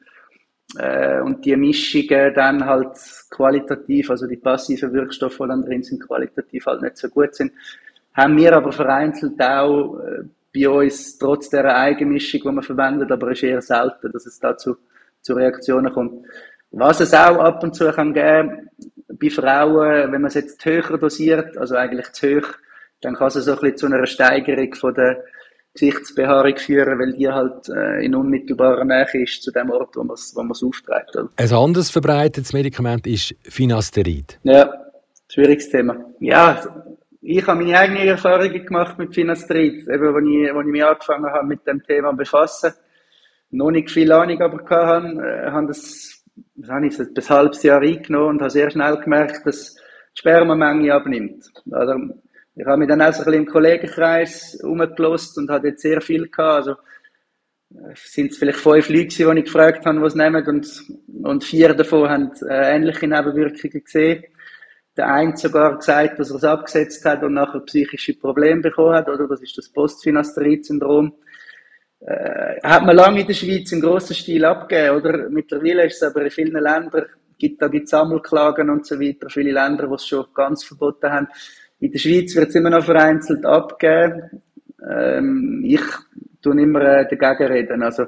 äh, 0.78 1.20
und 1.20 1.44
die 1.44 1.56
Mischungen 1.56 2.34
dann 2.34 2.64
halt 2.64 2.96
qualitativ, 3.30 4.10
also 4.10 4.26
die 4.26 4.36
passiven 4.36 4.92
Wirkstoffe, 4.92 5.38
die 5.38 5.48
dann 5.48 5.62
drin 5.62 5.82
sind, 5.82 6.06
qualitativ 6.06 6.66
halt 6.66 6.82
nicht 6.82 6.96
so 6.96 7.08
gut 7.08 7.34
sind. 7.34 7.52
Haben 8.14 8.36
wir 8.36 8.56
aber 8.56 8.72
vereinzelt 8.72 9.40
auch 9.40 9.98
äh, 10.00 10.24
bei 10.54 10.68
uns, 10.68 11.18
trotz 11.18 11.50
der 11.50 11.76
Eigenmischung, 11.76 12.40
die 12.42 12.50
man 12.50 12.64
verwendet, 12.64 13.12
aber 13.12 13.30
es 13.30 13.38
ist 13.38 13.48
eher 13.48 13.62
selten, 13.62 14.10
dass 14.12 14.26
es 14.26 14.40
dazu 14.40 14.76
zu 15.20 15.34
Reaktionen 15.34 15.92
kommt. 15.92 16.26
Was 16.70 17.00
es 17.00 17.14
auch 17.14 17.38
ab 17.38 17.62
und 17.62 17.74
zu 17.74 17.90
kann 17.90 18.12
geben, 18.12 18.68
bei 19.08 19.30
Frauen, 19.30 20.12
wenn 20.12 20.20
man 20.22 20.26
es 20.26 20.34
jetzt 20.34 20.64
höher 20.64 20.98
dosiert, 20.98 21.56
also 21.56 21.76
eigentlich 21.76 22.12
zu 22.12 22.38
hoch, 22.38 22.48
dann 23.00 23.14
kann 23.14 23.28
es 23.28 23.34
so 23.34 23.52
ein 23.52 23.58
bisschen 23.60 23.76
zu 23.76 23.86
einer 23.86 24.06
Steigerung 24.06 24.74
von 24.74 24.94
der 24.94 25.24
Gesichtsbehaarung 25.76 26.56
führen, 26.56 26.98
weil 26.98 27.12
die 27.12 27.28
halt 27.28 27.68
äh, 27.68 28.04
in 28.04 28.14
unmittelbarer 28.14 28.84
Nähe 28.84 29.22
ist 29.22 29.42
zu 29.42 29.50
dem 29.52 29.70
Ort, 29.70 29.94
wo 29.96 30.02
man 30.02 30.14
es 30.14 30.34
wo 30.34 30.42
aufträgt. 30.42 31.16
Ein 31.36 31.52
anderes 31.52 31.90
verbreitetes 31.90 32.52
Medikament 32.52 33.06
ist 33.06 33.34
Finasterid. 33.42 34.38
Ja, 34.42 34.72
schwieriges 35.28 35.68
Thema. 35.68 35.96
Ja, 36.20 36.62
ich 37.20 37.46
habe 37.46 37.62
meine 37.62 37.78
eigenen 37.78 38.08
Erfahrungen 38.08 38.64
gemacht 38.64 38.98
mit 38.98 39.14
Finasterid, 39.14 39.88
eben, 39.88 40.14
als 40.14 40.24
ich, 40.24 40.52
als 40.52 40.66
ich 40.66 40.72
mich 40.72 40.84
angefangen 40.84 41.32
habe 41.32 41.46
mit 41.46 41.66
dem 41.66 41.82
Thema 41.82 42.10
zu 42.10 42.16
befassen. 42.16 42.72
Noch 43.50 43.70
nicht 43.70 43.90
viel 43.90 44.12
Ahnung 44.12 44.40
aber 44.40 44.64
hatte, 44.64 45.18
äh, 45.18 45.50
habe 45.50 45.66
das, 45.66 46.24
was 46.54 46.70
habe 46.70 46.86
ich, 46.86 46.98
ein 46.98 47.28
halbes 47.28 47.62
Jahr 47.62 47.80
eingenommen 47.80 48.28
und 48.28 48.40
habe 48.40 48.50
sehr 48.50 48.70
schnell 48.70 48.96
gemerkt, 48.98 49.46
dass 49.46 49.74
die 49.74 49.80
Spermamenge 50.20 50.94
abnimmt. 50.94 51.50
Also, 51.70 51.94
ich 52.56 52.64
habe 52.64 52.78
mich 52.78 52.88
dann 52.88 53.02
auch 53.02 53.12
so 53.12 53.20
ein 53.20 53.26
bisschen 53.26 53.42
im 53.44 53.46
Kollegenkreis 53.46 54.58
umgelost 54.62 55.36
und 55.36 55.50
hatte 55.50 55.68
jetzt 55.68 55.82
sehr 55.82 56.00
viel 56.00 56.28
gehabt. 56.28 56.66
Also, 56.66 56.76
es 57.92 58.12
sind 58.12 58.34
vielleicht 58.34 58.60
fünf 58.60 58.88
Leute, 58.88 59.08
die 59.08 59.38
ich 59.38 59.44
gefragt 59.44 59.84
habe, 59.84 60.00
was 60.00 60.14
nehmen 60.14 60.46
und, 60.46 60.84
und 61.22 61.44
vier 61.44 61.74
davon 61.74 62.08
haben 62.08 62.30
äh, 62.48 62.76
ähnliche 62.76 63.06
Nebenwirkungen 63.06 63.84
gesehen. 63.84 64.24
Der 64.96 65.12
eine 65.12 65.36
sogar 65.36 65.76
gesagt, 65.76 66.18
dass 66.18 66.30
er 66.30 66.36
es 66.36 66.44
abgesetzt 66.44 67.04
hat 67.04 67.22
und 67.22 67.34
nachher 67.34 67.60
psychische 67.60 68.14
Probleme 68.14 68.62
bekommen 68.62 68.94
hat, 68.94 69.08
oder? 69.08 69.28
Das 69.28 69.42
ist 69.42 69.58
das 69.58 69.68
Postfinasterid-Syndrom. 69.68 71.12
Äh, 72.00 72.60
hat 72.62 72.86
man 72.86 72.96
lange 72.96 73.20
in 73.20 73.26
der 73.26 73.34
Schweiz 73.34 73.70
im 73.72 73.82
grossen 73.82 74.14
Stil 74.14 74.44
abgegeben, 74.46 74.96
oder? 74.96 75.28
Mittlerweile 75.28 75.84
ist 75.84 75.96
es 75.96 76.08
aber 76.08 76.22
in 76.22 76.30
vielen 76.30 76.62
Ländern, 76.62 77.04
gibt 77.38 77.60
da 77.60 77.68
gibt 77.68 77.88
Sammelklagen 77.88 78.70
und 78.70 78.86
so 78.86 78.98
weiter, 78.98 79.28
viele 79.28 79.52
Länder, 79.52 79.86
die 79.88 79.94
es 79.94 80.06
schon 80.06 80.24
ganz 80.32 80.64
verboten 80.64 81.10
haben. 81.10 81.28
In 81.80 81.92
der 81.92 81.98
Schweiz 81.98 82.34
wird 82.34 82.48
es 82.48 82.54
immer 82.54 82.70
noch 82.70 82.84
vereinzelt 82.84 83.44
abgegeben. 83.44 84.42
Ähm, 84.88 85.62
ich 85.64 85.82
tue 86.42 86.60
immer 86.60 86.80
äh, 86.80 87.08
dagegen 87.08 87.52
reden. 87.52 87.82
Also, 87.82 88.06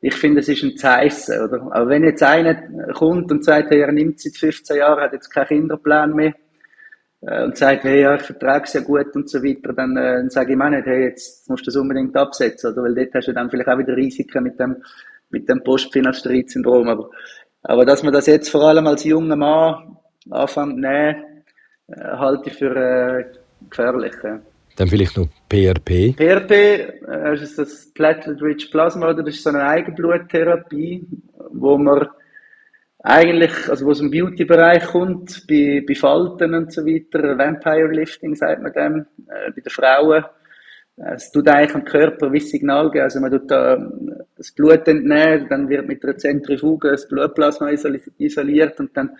ich 0.00 0.14
finde, 0.14 0.40
es 0.40 0.48
ist 0.48 0.62
ein 0.62 0.76
Zeichen, 0.76 1.40
oder? 1.40 1.62
Aber 1.72 1.88
wenn 1.88 2.04
jetzt 2.04 2.22
einer 2.22 2.54
kommt 2.92 3.32
und 3.32 3.42
sagt, 3.42 3.70
hey, 3.70 3.80
er 3.80 3.92
nimmt 3.92 4.20
seit 4.20 4.36
15 4.36 4.76
Jahren, 4.76 5.02
hat 5.02 5.14
jetzt 5.14 5.30
keinen 5.30 5.46
Kinderplan 5.46 6.12
mehr, 6.14 6.34
äh, 7.22 7.44
und 7.44 7.56
sagt, 7.56 7.84
hey, 7.84 8.02
ja, 8.02 8.14
ich 8.16 8.22
vertrage 8.22 8.64
es 8.64 8.74
ja 8.74 8.80
gut 8.82 9.14
und 9.14 9.30
so 9.30 9.42
weiter, 9.42 9.72
dann, 9.72 9.96
äh, 9.96 10.16
dann 10.16 10.30
sage 10.30 10.52
ich 10.52 10.58
mir 10.58 10.70
nicht, 10.70 10.86
hey, 10.86 11.04
jetzt 11.04 11.48
musst 11.48 11.62
du 11.62 11.70
das 11.70 11.76
unbedingt 11.76 12.14
absetzen, 12.16 12.72
oder? 12.72 12.82
Weil 12.82 12.94
dort 12.94 13.14
hast 13.14 13.28
du 13.28 13.32
dann 13.32 13.48
vielleicht 13.48 13.68
auch 13.68 13.78
wieder 13.78 13.96
Risiken 13.96 14.42
mit 14.42 14.60
dem, 14.60 14.76
mit 15.30 15.48
dem 15.48 15.62
Postfinalstreitsyndrom. 15.62 16.88
Aber, 16.88 17.10
aber 17.62 17.86
dass 17.86 18.02
man 18.02 18.12
das 18.12 18.26
jetzt 18.26 18.50
vor 18.50 18.62
allem 18.62 18.86
als 18.86 19.04
junger 19.04 19.36
Mann 19.36 19.96
anfängt, 20.30 20.78
nein, 20.78 21.33
halte 21.88 22.50
ich 22.50 22.56
für 22.56 22.74
äh, 22.74 23.24
gefährlich. 23.68 24.14
Dann 24.76 24.88
vielleicht 24.88 25.16
noch 25.16 25.28
PRP. 25.48 26.16
PRP 26.16 26.50
äh, 26.50 27.34
ist 27.34 27.58
das 27.58 27.92
Platelet-Rich 27.92 28.70
Plasma, 28.70 29.10
oder? 29.10 29.22
das 29.22 29.36
ist 29.36 29.44
so 29.44 29.50
eine 29.50 29.64
Eigenbluttherapie, 29.64 31.06
wo 31.50 31.78
man 31.78 32.08
eigentlich, 32.98 33.52
also 33.68 33.86
wo 33.86 33.90
es 33.90 34.00
im 34.00 34.10
Beauty-Bereich 34.10 34.86
kommt, 34.86 35.46
bei, 35.46 35.84
bei 35.86 35.94
Falten 35.94 36.54
und 36.54 36.72
so 36.72 36.84
weiter, 36.84 37.36
Vampire 37.38 37.92
Lifting 37.92 38.34
sagt 38.34 38.62
man 38.62 38.72
dem, 38.72 39.06
äh, 39.28 39.50
bei 39.52 39.60
den 39.60 39.70
Frauen. 39.70 40.24
Es 40.96 41.32
tut 41.32 41.48
eigentlich 41.48 41.74
am 41.74 41.84
Körper 41.84 42.32
wie 42.32 42.40
Signal 42.40 42.88
geben. 42.90 43.02
Also 43.02 43.20
man 43.20 43.30
tut 43.30 43.50
da 43.50 43.76
das 44.36 44.52
Blut 44.52 44.86
entnehmen, 44.86 45.48
dann 45.48 45.68
wird 45.68 45.88
mit 45.88 46.04
einer 46.04 46.16
Zentrifuge 46.16 46.92
das 46.92 47.08
Blutplasma 47.08 47.70
isoliert 47.70 48.78
und 48.78 48.96
dann 48.96 49.10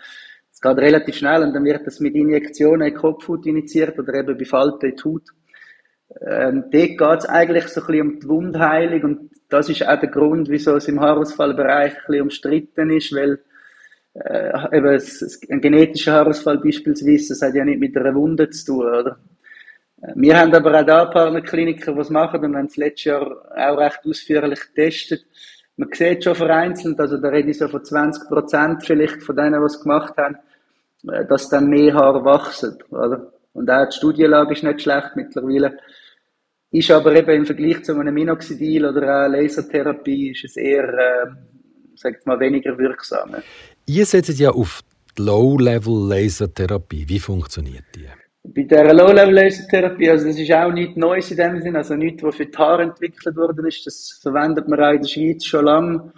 geht 0.65 0.79
relativ 0.79 1.17
schnell 1.17 1.43
und 1.43 1.53
dann 1.53 1.65
wird 1.65 1.87
das 1.87 2.01
mit 2.01 2.15
Injektionen 2.15 2.89
in 2.89 2.95
Kopfhaut 2.95 3.47
initiiert 3.47 3.99
oder 3.99 4.15
eben 4.15 4.37
bei 4.37 4.45
Falten 4.45 4.91
in 4.91 4.97
die 4.97 5.03
Haut. 5.05 5.29
Ähm, 6.21 6.65
dort 6.71 6.99
geht 6.99 7.19
es 7.19 7.27
eigentlich 7.27 7.69
so 7.69 7.81
ein 7.81 7.87
bisschen 7.87 8.09
um 8.09 8.21
die 8.21 8.29
Wundheilung 8.29 9.03
und 9.03 9.31
das 9.49 9.69
ist 9.69 9.87
auch 9.87 10.01
der 10.01 10.09
Grund, 10.09 10.49
wieso 10.49 10.77
es 10.77 10.89
im 10.89 11.01
Haarausfallbereich 11.01 11.93
ein 11.93 12.01
bisschen 12.07 12.23
umstritten 12.23 12.91
ist, 12.91 13.15
weil 13.15 13.41
äh, 14.15 14.77
eben 14.77 15.01
ein 15.51 15.61
genetischer 15.61 16.13
Haarausfall 16.13 16.59
beispielsweise, 16.59 17.29
das 17.35 17.43
hat 17.43 17.55
ja 17.55 17.65
nicht 17.65 17.81
mit 17.81 17.97
einer 17.97 18.15
Wunde 18.15 18.49
zu 18.51 18.67
tun, 18.67 18.87
oder? 18.87 19.19
Äh, 20.03 20.13
wir 20.17 20.39
haben 20.39 20.55
aber 20.55 20.81
auch 20.81 20.87
da 20.87 21.05
Partnerkliniken, 21.05 21.95
die 21.95 22.01
es 22.01 22.11
machen 22.11 22.43
und 22.43 22.57
haben 22.57 22.67
es 22.67 22.77
letztes 22.77 23.05
Jahr 23.05 23.27
auch 23.55 23.79
recht 23.79 24.01
ausführlich 24.07 24.61
getestet. 24.61 25.27
Man 25.77 25.89
sieht 25.93 26.25
schon 26.25 26.37
vereinzelt, 26.37 26.99
also 27.01 27.19
da 27.19 27.29
rede 27.29 27.51
ich 27.51 27.59
so 27.59 27.69
von 27.69 27.85
20 27.85 28.29
Prozent 28.29 28.85
vielleicht 28.85 29.23
von 29.23 29.35
denen, 29.37 29.61
die 29.61 29.67
es 29.67 29.83
gemacht 29.83 30.17
haben, 30.17 30.37
dass 31.29 31.49
dann 31.49 31.69
mehr 31.69 31.95
Haare 31.95 32.25
wachsen, 32.25 32.79
oder? 32.91 33.33
Und 33.53 33.71
auch 33.71 33.89
die 33.89 33.97
Studienlage 33.97 34.55
ist 34.55 34.65
nicht 34.65 34.83
schlecht 34.83 35.11
mittlerweile. 35.15 35.79
Ist 36.71 36.91
aber 36.91 37.15
eben 37.15 37.31
im 37.31 37.47
Vergleich 37.47 37.85
zu 37.85 37.97
einem 37.97 38.15
Minoxidil 38.15 38.85
oder 38.85 39.03
einer 39.03 39.29
Lasertherapie 39.29 40.33
ist 40.33 40.45
es 40.45 40.57
eher, 40.57 40.89
äh, 40.89 41.27
sagt 41.95 42.27
mal, 42.27 42.41
weniger 42.41 42.77
wirksam. 42.77 43.37
Ihr 43.87 44.07
setzt 44.07 44.39
ja 44.41 44.51
auf 44.51 44.81
die 45.17 45.23
Low-Level-Lasertherapie. 45.23 47.09
Wie 47.09 47.21
funktioniert 47.21 47.85
die? 47.95 48.09
Bei 48.43 48.63
der 48.63 48.93
Low-Level-Lasertherapie, 48.93 50.11
also 50.11 50.27
das 50.27 50.39
ist 50.39 50.53
auch 50.53 50.73
nichts 50.73 50.97
Neues 50.97 51.31
in 51.31 51.37
dem 51.37 51.63
Sinn, 51.63 51.77
also 51.77 51.95
nichts, 51.95 52.23
was 52.25 52.35
für 52.35 52.47
die 52.47 52.59
Haare 52.59 52.83
entwickelt 52.83 53.37
worden 53.37 53.67
ist. 53.67 53.87
Das 53.87 54.19
verwendet 54.21 54.67
man 54.69 54.83
auch 54.83 54.93
in 54.93 55.03
der 55.03 55.09
Schweiz 55.09 55.45
schon 55.45 55.67
lange 55.67 56.13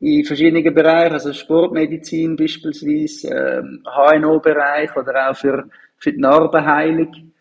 in 0.00 0.24
verschiedenen 0.24 0.74
Bereichen, 0.74 1.14
also 1.14 1.32
Sportmedizin 1.32 2.36
beispielsweise, 2.36 3.28
äh, 3.30 3.62
HNO-Bereich 3.84 4.94
oder 4.96 5.30
auch 5.30 5.36
für, 5.36 5.68
für 5.98 6.12
die 6.12 6.20
Narbenheilung 6.20 7.32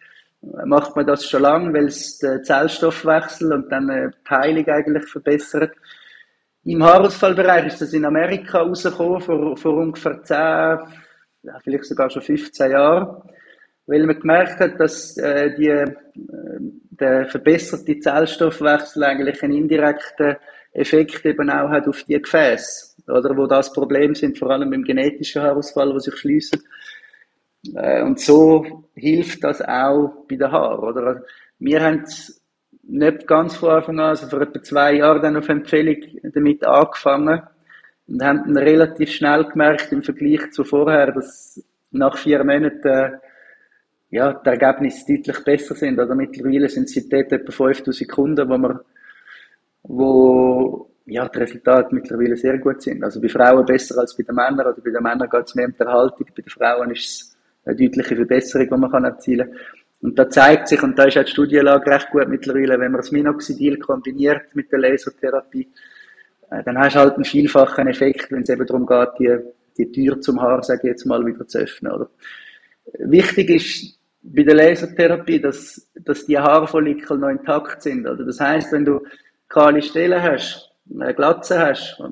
macht 0.66 0.96
man 0.96 1.06
das 1.06 1.26
schon 1.26 1.42
lange, 1.42 1.74
weil 1.74 1.86
es 1.86 2.18
den 2.18 2.44
Zellstoffwechsel 2.44 3.54
und 3.54 3.72
dann 3.72 3.90
äh, 3.90 4.10
die 4.10 4.30
Heilung 4.30 4.68
eigentlich 4.68 5.06
verbessert. 5.06 5.72
Im 6.66 6.84
Haarausfallbereich 6.84 7.68
ist 7.68 7.82
das 7.82 7.94
in 7.94 8.06
Amerika 8.06 8.60
rausgekommen, 8.60 9.22
vor, 9.22 9.58
vor 9.58 9.74
ungefähr 9.76 10.22
10, 10.24 10.36
ja, 10.38 11.60
vielleicht 11.62 11.86
sogar 11.86 12.10
schon 12.10 12.22
15 12.22 12.72
Jahren, 12.72 13.22
weil 13.86 14.06
man 14.06 14.20
gemerkt 14.20 14.60
hat, 14.60 14.80
dass 14.80 15.18
äh, 15.18 15.54
die, 15.56 15.68
äh, 15.68 15.94
der 16.16 17.26
verbesserte 17.28 18.00
Zellstoffwechsel 18.00 19.04
eigentlich 19.04 19.44
einen 19.44 19.58
indirekten 19.58 20.38
Effekt 20.74 21.26
eben 21.26 21.50
auch 21.50 21.70
hat 21.70 21.88
auf 21.88 22.04
die 22.04 22.22
Gefäße, 22.22 22.96
oder, 23.08 23.36
wo 23.38 23.48
das 23.48 23.72
Problem 23.72 24.16
sind, 24.16 24.38
vor 24.38 24.50
allem 24.52 24.74
im 24.74 24.84
genetischen 24.84 25.42
Haarausfall, 25.42 25.94
wo 25.94 26.00
sich 26.00 26.16
schließen. 26.16 26.62
Äh, 27.76 28.04
und 28.04 28.20
so 28.20 28.86
hilft 28.96 29.44
das 29.44 29.62
auch 29.62 30.26
bei 30.28 30.36
den 30.36 30.52
Haaren, 30.52 30.80
oder? 30.80 31.24
Wir 31.60 31.82
haben 31.82 32.06
nicht 32.84 33.28
ganz 33.28 33.56
von 33.56 33.70
Anfang 33.70 34.00
an, 34.00 34.10
also 34.10 34.28
vor 34.28 34.42
etwa 34.42 34.62
zwei 34.62 34.96
Jahren 34.96 35.22
dann 35.22 35.38
auf 35.38 35.48
Empfehlung 35.48 35.98
damit 36.34 36.64
angefangen 36.66 37.42
und 38.08 38.24
haben 38.24 38.44
dann 38.46 38.58
relativ 38.58 39.12
schnell 39.12 39.46
gemerkt 39.46 39.92
im 39.92 40.04
Vergleich 40.04 40.52
zu 40.52 40.64
vorher, 40.64 41.12
dass 41.12 41.64
nach 41.92 42.18
vier 42.18 42.44
Monaten 42.44 42.88
äh, 42.88 43.12
ja, 44.10 44.34
die 44.34 44.50
Ergebnisse 44.50 45.16
deutlich 45.16 45.44
besser 45.44 45.76
sind. 45.76 46.00
Oder 46.00 46.14
mittlerweile 46.16 46.70
sind 46.70 46.90
sie 46.90 47.08
dort 47.08 47.32
etwa 47.32 47.52
5000 47.52 48.10
Kunden, 48.10 48.50
wo 48.50 48.58
man, 48.58 48.80
wo 49.84 50.90
ja, 51.06 51.28
die 51.28 51.40
Resultate 51.40 51.94
mittlerweile 51.94 52.38
sehr 52.38 52.58
gut 52.58 52.82
sind. 52.82 53.04
Also 53.04 53.22
bei 53.22 53.28
Frauen 53.28 53.66
besser 53.66 54.00
als 54.00 54.16
bei 54.16 54.24
den 54.24 54.36
Männern, 54.36 54.68
oder 54.68 54.82
bei 54.84 54.92
den 54.92 55.04
Männern 55.04 55.30
geht 55.30 55.46
es 55.46 55.56
mehr 55.56 55.68
um 55.68 55.74
die 55.74 55.84
Erhaltung, 55.84 56.28
bei 56.36 56.42
den 56.42 56.50
Frauen 56.50 56.92
ist 56.92 57.06
es 57.06 57.38
eine 57.66 57.76
deutliche 57.76 58.16
Verbesserung, 58.16 58.68
die 58.70 58.78
man 58.78 58.92
kann 58.92 59.04
erzielen 59.06 59.50
kann. 59.50 59.60
Und 60.02 60.20
da 60.20 60.30
zeigt 60.30 60.68
sich, 60.68 60.84
und 60.84 61.00
da 61.00 61.06
ist 61.06 61.18
auch 61.18 61.24
die 61.24 61.32
Studienlage 61.32 61.90
recht 61.90 62.10
gut 62.10 62.28
mittlerweile, 62.28 62.78
wenn 62.78 62.92
man 62.92 63.00
das 63.00 63.12
Minoxidil 63.12 63.80
kombiniert 63.80 64.54
mit 64.54 64.70
der 64.70 64.80
Lasertherapie, 64.80 65.70
äh, 66.52 66.62
dann 66.64 66.78
hast 66.78 66.96
du 66.96 67.00
halt 67.00 67.16
einen 67.16 67.24
vielfachen 67.24 67.88
Effekt, 67.88 68.30
wenn 68.32 68.44
es 68.44 68.50
eben 68.50 68.66
darum 68.66 68.86
geht, 68.86 69.10
die, 69.20 69.38
die 69.78 69.92
Tür 69.92 70.20
zum 70.20 70.42
Haar, 70.42 70.62
sage 70.62 70.82
ich 70.84 70.90
jetzt 70.90 71.06
mal, 71.06 71.26
wieder 71.26 71.48
zu 71.48 71.60
öffnen. 71.60 71.94
Oder? 71.94 72.10
Wichtig 73.00 73.50
ist 73.50 73.98
bei 74.22 74.44
der 74.44 74.56
Lasertherapie, 74.56 75.40
dass, 75.40 75.90
dass 75.96 76.26
die 76.26 76.38
Haarfollikel 76.38 77.18
noch 77.18 77.30
intakt 77.30 77.82
sind. 77.82 78.06
Oder? 78.06 78.26
Das 78.26 78.42
heißt, 78.42 78.74
wenn 78.74 78.84
du 78.84 79.02
kahle 79.54 79.82
Stellen 79.82 80.22
hast, 80.22 80.72
eine 80.92 81.14
Glatze 81.14 81.60
hast, 81.60 82.04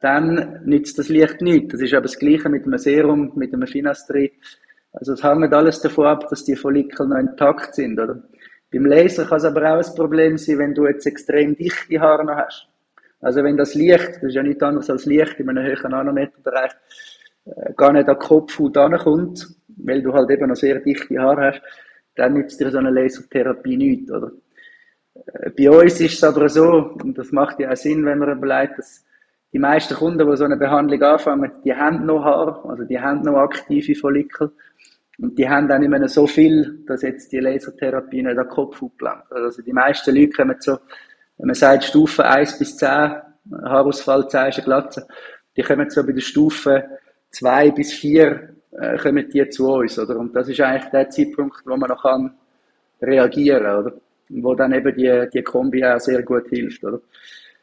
dann 0.00 0.60
nützt 0.64 0.98
das 0.98 1.08
Licht 1.08 1.40
nicht. 1.40 1.72
Das 1.72 1.80
ist 1.80 1.94
aber 1.94 2.02
das 2.02 2.18
Gleiche 2.18 2.50
mit 2.50 2.66
einem 2.66 2.78
Serum, 2.78 3.32
mit 3.34 3.54
einem 3.54 3.66
Finastri. 3.66 4.32
Also 4.92 5.14
es 5.14 5.24
hängt 5.24 5.54
alles 5.54 5.80
davon 5.80 6.06
ab, 6.06 6.28
dass 6.28 6.44
die 6.44 6.56
Follikel 6.56 7.06
noch 7.06 7.16
intakt 7.16 7.74
sind. 7.74 7.98
Oder? 7.98 8.22
Beim 8.70 8.84
Laser 8.84 9.24
kann 9.24 9.38
es 9.38 9.44
aber 9.44 9.62
auch 9.72 9.78
ein 9.78 9.94
Problem 9.94 10.36
sein, 10.36 10.58
wenn 10.58 10.74
du 10.74 10.86
jetzt 10.86 11.06
extrem 11.06 11.56
dichte 11.56 11.98
Haare 11.98 12.24
noch 12.24 12.36
hast. 12.36 12.68
Also 13.22 13.42
wenn 13.42 13.56
das 13.56 13.74
Licht, 13.74 14.16
das 14.16 14.24
ist 14.24 14.34
ja 14.34 14.42
nichts 14.42 14.62
anderes 14.62 14.90
als 14.90 15.06
Licht 15.06 15.40
in 15.40 15.48
einem 15.48 15.64
höheren 15.64 15.90
Nanometerbereich, 15.90 16.72
äh, 17.46 17.72
gar 17.74 17.92
nicht 17.92 18.08
an 18.08 18.18
die 18.20 18.26
Kopfhaut 18.26 18.76
ankommt, 18.76 19.46
weil 19.78 20.02
du 20.02 20.12
halt 20.12 20.30
eben 20.30 20.48
noch 20.48 20.56
sehr 20.56 20.78
dichte 20.80 21.18
Haare 21.18 21.52
hast, 21.52 21.62
dann 22.16 22.34
nützt 22.34 22.60
dir 22.60 22.70
so 22.70 22.78
eine 22.78 22.90
Lasertherapie 22.90 23.76
nichts, 23.76 24.10
oder? 24.10 24.32
Äh, 25.14 25.50
bei 25.50 25.70
uns 25.70 26.00
ist 26.00 26.14
es 26.14 26.24
aber 26.24 26.48
so, 26.48 26.94
und 27.02 27.16
das 27.16 27.32
macht 27.32 27.60
ja 27.60 27.70
auch 27.70 27.76
Sinn, 27.76 28.04
wenn 28.04 28.18
man 28.18 28.36
überlegt, 28.36 28.78
dass 28.78 29.04
die 29.52 29.58
meisten 29.58 29.94
Kunden, 29.94 30.28
die 30.28 30.36
so 30.36 30.44
eine 30.44 30.56
Behandlung 30.56 31.02
anfangen, 31.02 31.50
die 31.64 31.74
haben 31.74 32.06
noch 32.06 32.24
Haar, 32.24 32.64
also 32.68 32.84
die 32.84 33.00
haben 33.00 33.22
noch 33.22 33.36
aktive 33.36 33.94
Follikel. 33.94 34.52
Und 35.18 35.38
die 35.38 35.48
haben 35.48 35.68
dann 35.68 35.82
mehr 35.82 36.08
so 36.08 36.26
viel, 36.26 36.82
dass 36.86 37.02
jetzt 37.02 37.30
die 37.32 37.40
Lasertherapie 37.40 38.22
nicht 38.22 38.38
an 38.38 38.44
den 38.44 38.48
Kopf 38.48 38.82
gelangt. 38.96 39.30
Also 39.30 39.60
die 39.60 39.72
meisten 39.72 40.14
Leute 40.14 40.32
kommen 40.32 40.56
so, 40.60 40.78
wenn 41.36 41.46
man 41.46 41.54
sagt 41.54 41.84
Stufe 41.84 42.24
1 42.24 42.58
bis 42.58 42.76
10, 42.76 42.88
Haarausfall, 43.64 44.28
10 44.28 44.48
ist 44.48 44.56
eine 44.58 44.64
Glatze, 44.64 45.06
die 45.56 45.62
kommen 45.62 45.90
so 45.90 46.06
bei 46.06 46.12
der 46.12 46.20
Stufe 46.20 46.84
2 47.32 47.70
bis 47.72 47.92
4, 47.92 48.54
äh, 48.72 48.96
kommen 48.98 49.28
die 49.28 49.48
zu 49.50 49.70
uns, 49.72 49.98
oder? 49.98 50.16
Und 50.18 50.34
das 50.34 50.48
ist 50.48 50.60
eigentlich 50.60 50.90
der 50.90 51.10
Zeitpunkt, 51.10 51.62
wo 51.66 51.76
man 51.76 51.90
noch 51.90 52.02
kann 52.02 52.34
reagieren, 53.02 53.66
oder? 53.66 53.92
Wo 54.30 54.54
dann 54.54 54.72
eben 54.72 54.94
die, 54.94 55.28
die 55.32 55.42
Kombi 55.42 55.84
auch 55.84 55.98
sehr 55.98 56.22
gut 56.22 56.48
hilft, 56.48 56.84
oder? 56.84 57.00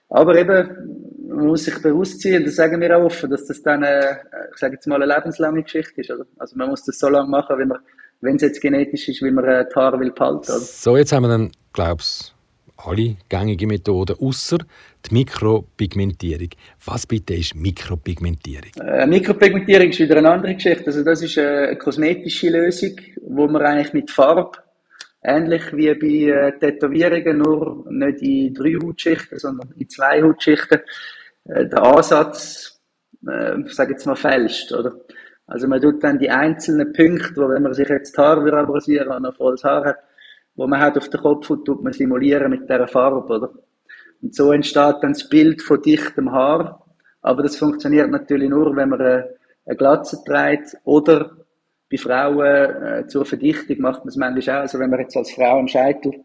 Aber 0.10 0.38
eben, 0.38 1.18
man 1.28 1.48
muss 1.48 1.66
sich 1.66 1.82
bewusst 1.82 2.22
sein, 2.22 2.46
das 2.46 2.56
sagen 2.56 2.80
wir 2.80 2.98
auch 2.98 3.06
offen, 3.06 3.30
dass 3.30 3.46
das 3.46 3.62
dann, 3.62 3.84
äh, 3.84 4.16
ich 4.52 4.58
sage 4.58 4.76
jetzt 4.76 4.88
mal, 4.88 5.02
eine 5.02 5.14
lebenslange 5.14 5.64
Geschichte 5.64 6.02
ist. 6.02 6.12
Oder? 6.12 6.26
Also 6.38 6.56
man 6.58 6.70
muss 6.70 6.86
das 6.86 6.98
so 6.98 7.10
lange 7.10 7.30
machen, 7.30 7.60
wie 7.60 7.66
man, 7.66 7.80
wenn 8.22 8.38
es 8.38 8.42
jetzt 8.42 8.62
genetisch 8.62 9.10
ist, 9.10 9.22
wie 9.22 9.32
man 9.32 9.44
äh, 9.46 9.66
die 9.70 9.76
Haare 9.76 10.00
will 10.00 10.12
behalten. 10.12 10.50
Oder? 10.50 10.60
So, 10.60 10.96
jetzt 10.96 11.12
haben 11.12 11.24
wir 11.24 11.30
dann, 11.30 11.52
glaubst 11.74 12.34
alle 12.78 13.18
gängige 13.28 13.68
Methoden, 13.68 14.16
außer 14.20 14.58
die 15.06 15.14
Mikropigmentierung. 15.14 16.50
Was 16.86 17.08
bitte 17.08 17.34
ist 17.34 17.56
Mikropigmentierung? 17.56 18.72
Äh, 18.80 19.08
Mikropigmentierung 19.08 19.90
ist 19.90 20.00
wieder 20.00 20.18
eine 20.18 20.30
andere 20.30 20.54
Geschichte. 20.54 20.86
Also 20.86 21.04
das 21.04 21.22
ist 21.22 21.38
eine 21.38 21.76
kosmetische 21.78 22.50
Lösung, 22.50 22.92
wo 23.22 23.48
man 23.48 23.64
eigentlich 23.64 23.94
mit 23.94 24.12
Farbe 24.12 24.52
Ähnlich 25.30 25.76
wie 25.76 25.94
bei 25.94 26.32
äh, 26.32 26.58
Tätowierungen, 26.58 27.40
nur 27.40 27.86
nicht 27.90 28.22
in 28.22 28.54
drei 28.54 28.76
Hautschichten, 28.82 29.38
sondern 29.38 29.74
in 29.78 29.90
zwei 29.90 30.24
Hautschichten. 30.24 30.80
Äh, 31.44 31.66
der 31.68 31.84
Ansatz, 31.84 32.80
äh, 33.28 33.58
sage 33.66 33.92
jetzt 33.92 34.06
mal, 34.06 34.16
fälscht, 34.16 34.72
oder? 34.72 34.96
Also 35.46 35.68
man 35.68 35.82
tut 35.82 36.02
dann 36.02 36.18
die 36.18 36.30
einzelnen 36.30 36.94
Punkte, 36.94 37.42
wo 37.42 37.50
wenn 37.50 37.64
man 37.64 37.74
sich 37.74 37.90
jetzt 37.90 38.18
die 38.18 38.22
Haare 38.22 38.54
abrasieren 38.54 39.10
und 39.10 39.24
noch 39.24 39.36
volles 39.36 39.66
Haar 39.66 39.84
hat, 39.84 39.98
wo 40.56 40.66
man 40.66 40.80
hat 40.80 40.98
auf 40.98 41.10
den 41.10 41.20
Kopf 41.20 41.50
und 41.50 41.66
tut 41.66 41.84
man 41.84 41.92
simulieren 41.92 42.50
mit 42.50 42.62
dieser 42.62 42.88
Farbe, 42.88 43.34
oder? 43.34 43.52
Und 44.22 44.34
so 44.34 44.54
entsteht 44.54 44.96
dann 45.02 45.12
das 45.12 45.28
Bild 45.28 45.62
von 45.62 45.82
dichtem 45.82 46.32
Haar. 46.32 46.86
Aber 47.22 47.44
das 47.44 47.58
funktioniert 47.58 48.10
natürlich 48.10 48.50
nur, 48.50 48.74
wenn 48.78 48.90
man 48.90 49.02
eine, 49.02 49.30
eine 49.66 49.76
Glatze 49.76 50.24
trägt 50.26 50.78
oder 50.86 51.36
bei 51.90 51.98
Frauen 51.98 52.84
äh, 52.84 53.08
zur 53.08 53.26
Verdichtung 53.26 53.80
macht 53.80 54.00
man 54.00 54.10
es 54.10 54.16
manchmal 54.16 54.58
auch. 54.58 54.62
Also 54.62 54.80
wenn 54.80 54.90
man 54.90 55.00
jetzt 55.00 55.16
als 55.16 55.32
Frau 55.32 55.60
am 55.60 55.68
Scheitel, 55.68 56.24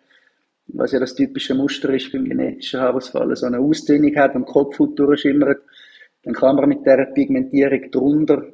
was 0.69 0.93
ja 0.93 1.01
das 1.01 1.15
typische 1.15 1.55
Muster 1.55 1.93
ist 1.95 2.13
beim 2.13 2.25
genetischen 2.25 2.81
Haarausfall, 2.81 3.35
so 3.37 3.47
eine 3.47 3.59
Ausdünnung 3.59 4.15
hat 4.17 4.35
und 4.35 4.47
Kopfhaut 4.47 4.99
durchschimmert, 4.99 5.63
dann 6.25 6.35
kann 6.35 6.57
man 6.57 6.69
mit 6.69 6.87
der 6.87 7.07
Pigmentierung 7.15 7.91
drunter 7.91 8.45